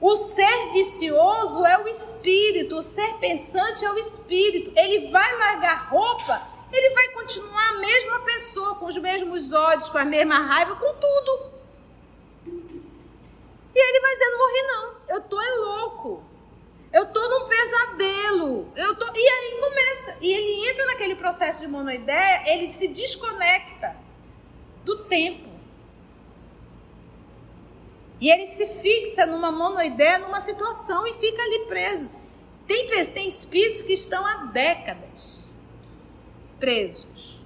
O 0.03 0.15
ser 0.17 0.71
vicioso 0.73 1.65
é 1.65 1.77
o 1.79 1.87
espírito, 1.87 2.77
o 2.77 2.83
ser 2.83 3.13
pensante 3.19 3.85
é 3.85 3.91
o 3.91 3.97
espírito. 3.97 4.71
Ele 4.75 5.09
vai 5.09 5.37
largar 5.37 5.89
roupa 5.89 6.53
ele 6.73 6.89
vai 6.89 7.09
continuar 7.09 7.69
a 7.69 7.77
mesma 7.77 8.19
pessoa, 8.21 8.75
com 8.75 8.87
os 8.87 8.97
mesmos 8.97 9.53
ódios, 9.53 9.91
com 9.91 9.99
a 9.99 10.05
mesma 10.05 10.39
raiva, 10.39 10.75
com 10.75 10.93
tudo. 10.95 11.53
E 13.75 13.79
ele 13.79 13.99
vai 13.99 14.13
dizendo, 14.13 14.37
morri 14.37 14.61
não, 14.67 14.95
eu 15.09 15.21
tô 15.21 15.39
é 15.39 15.55
louco. 15.55 16.23
Eu 16.91 17.05
tô 17.07 17.29
num 17.29 17.47
pesadelo. 17.47 18.71
Eu 18.75 18.95
tô... 18.95 19.05
E 19.05 19.27
aí 19.27 19.59
começa. 19.59 20.17
E 20.19 20.31
ele 20.33 20.69
entra 20.69 20.85
naquele 20.87 21.15
processo 21.15 21.59
de 21.59 21.67
monoideia, 21.67 22.43
ele 22.47 22.71
se 22.71 22.87
desconecta 22.87 23.95
do 24.83 25.05
tempo. 25.05 25.52
E 28.19 28.29
ele 28.29 28.47
se 28.47 28.65
fixa 28.65 29.25
numa 29.25 29.51
monoideia, 29.51 30.19
numa 30.19 30.39
situação 30.39 31.05
e 31.07 31.13
fica 31.13 31.41
ali 31.41 31.65
preso. 31.65 32.09
Tem, 32.67 32.87
tem 33.07 33.27
espíritos 33.27 33.81
que 33.81 33.93
estão 33.93 34.25
há 34.25 34.45
décadas 34.45 35.55
presos. 36.59 37.41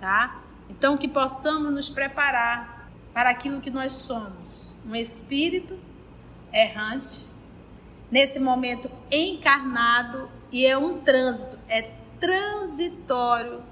Tá? 0.00 0.42
Então, 0.68 0.96
que 0.96 1.08
possamos 1.08 1.72
nos 1.72 1.90
preparar 1.90 2.88
para 3.12 3.30
aquilo 3.30 3.60
que 3.60 3.70
nós 3.70 3.92
somos: 3.92 4.76
um 4.86 4.94
espírito 4.94 5.78
errante, 6.52 7.30
nesse 8.10 8.38
momento 8.38 8.90
encarnado, 9.10 10.30
e 10.52 10.64
é 10.64 10.76
um 10.76 11.00
trânsito, 11.00 11.58
é 11.68 11.90
transitório 12.20 13.62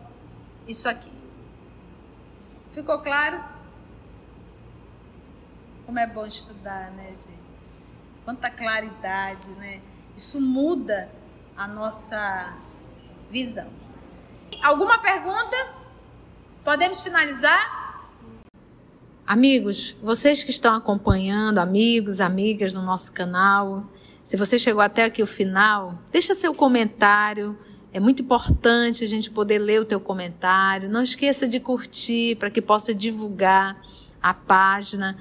isso 0.66 0.89
aqui. 0.89 1.12
Ficou 2.72 2.99
claro? 3.01 3.43
Como 5.89 5.99
é 5.99 6.07
bom 6.07 6.26
estudar, 6.26 6.91
né, 6.91 7.07
gente? 7.07 7.95
Quanta 8.22 8.51
claridade, 8.51 9.53
né? 9.53 9.80
Isso 10.14 10.39
muda 10.39 11.11
a 11.57 11.66
nossa 11.66 12.53
visão. 13.30 13.70
Alguma 14.62 14.99
pergunta? 14.99 15.57
Podemos 16.62 17.01
finalizar? 17.01 18.07
Amigos, 19.26 19.97
vocês 20.03 20.45
que 20.45 20.51
estão 20.51 20.74
acompanhando, 20.74 21.57
amigos, 21.57 22.20
amigas 22.20 22.74
do 22.74 22.82
nosso 22.82 23.11
canal, 23.11 23.86
se 24.26 24.36
você 24.36 24.59
chegou 24.59 24.82
até 24.82 25.05
aqui 25.05 25.22
o 25.22 25.26
final, 25.26 25.99
deixa 26.12 26.34
seu 26.34 26.53
comentário. 26.55 27.59
É 27.95 27.99
muito 27.99 28.20
importante 28.20 29.05
a 29.05 29.09
gente 29.09 29.30
poder 29.30 29.59
ler 29.59 29.80
o 29.80 29.86
teu 29.86 30.01
comentário. 30.01 30.91
Não 30.91 31.03
esqueça 31.03 31.49
de 31.49 31.59
curtir 31.59 32.36
para 32.36 32.51
que 32.51 32.61
possa 32.61 32.95
divulgar 32.95 33.80
a 34.22 34.34
página, 34.34 35.16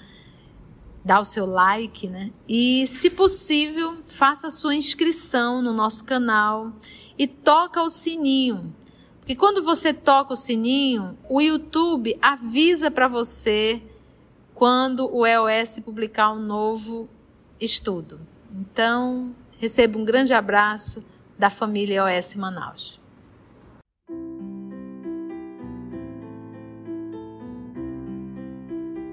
dar 1.08 1.22
o 1.22 1.26
seu 1.26 1.45
like, 1.45 2.10
né? 2.10 2.32
E, 2.49 2.86
se 2.86 3.10
possível, 3.10 3.99
faça 4.08 4.47
a 4.47 4.49
sua 4.49 4.76
inscrição 4.76 5.62
no 5.62 5.72
nosso 5.72 6.03
canal 6.03 6.74
e 7.18 7.26
toca 7.26 7.82
o 7.82 7.88
sininho. 7.88 8.76
Porque 9.18 9.34
quando 9.34 9.64
você 9.64 9.93
toca 9.93 10.34
o 10.34 10.36
sininho, 10.36 11.18
o 11.30 11.39
YouTube 11.39 12.18
avisa 12.22 12.91
para 12.91 13.08
você 13.08 13.82
quando 14.53 15.10
o 15.10 15.26
EOS 15.26 15.80
publicar 15.80 16.34
um 16.34 16.41
novo 16.41 17.08
estudo. 17.58 18.20
Então, 18.51 19.34
receba 19.60 19.97
um 19.97 20.03
grande 20.03 20.34
abraço 20.34 21.05
da 21.39 21.49
família 21.49 22.03
OS 22.03 22.36
Manaus. 22.36 22.99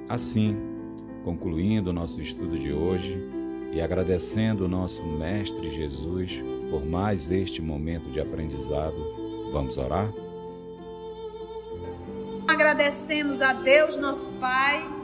Assim, 0.08 0.73
concluindo 1.24 1.90
o 1.90 1.92
nosso 1.92 2.20
estudo 2.20 2.58
de 2.58 2.72
hoje 2.72 3.18
e 3.72 3.80
agradecendo 3.80 4.66
o 4.66 4.68
nosso 4.68 5.02
Mestre 5.02 5.70
Jesus 5.70 6.42
por 6.70 6.84
mais 6.84 7.30
este 7.30 7.60
momento 7.60 8.10
de 8.10 8.20
aprendizado, 8.20 8.96
vamos 9.52 9.78
orar? 9.78 10.12
Agradecemos 12.46 13.40
a 13.40 13.52
Deus, 13.52 13.96
nosso 13.96 14.28
Pai 14.40 14.94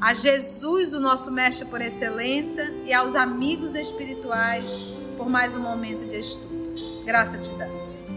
a 0.00 0.12
Jesus, 0.14 0.92
o 0.92 1.00
nosso 1.00 1.30
mestre 1.30 1.66
por 1.66 1.80
excelência, 1.80 2.72
e 2.84 2.92
aos 2.92 3.14
amigos 3.14 3.74
espirituais 3.74 4.86
por 5.16 5.28
mais 5.28 5.56
um 5.56 5.60
momento 5.60 6.06
de 6.06 6.18
estudo. 6.18 6.74
Graça 7.04 7.38
te 7.38 7.50
damos, 7.52 7.84
Senhor. 7.84 8.15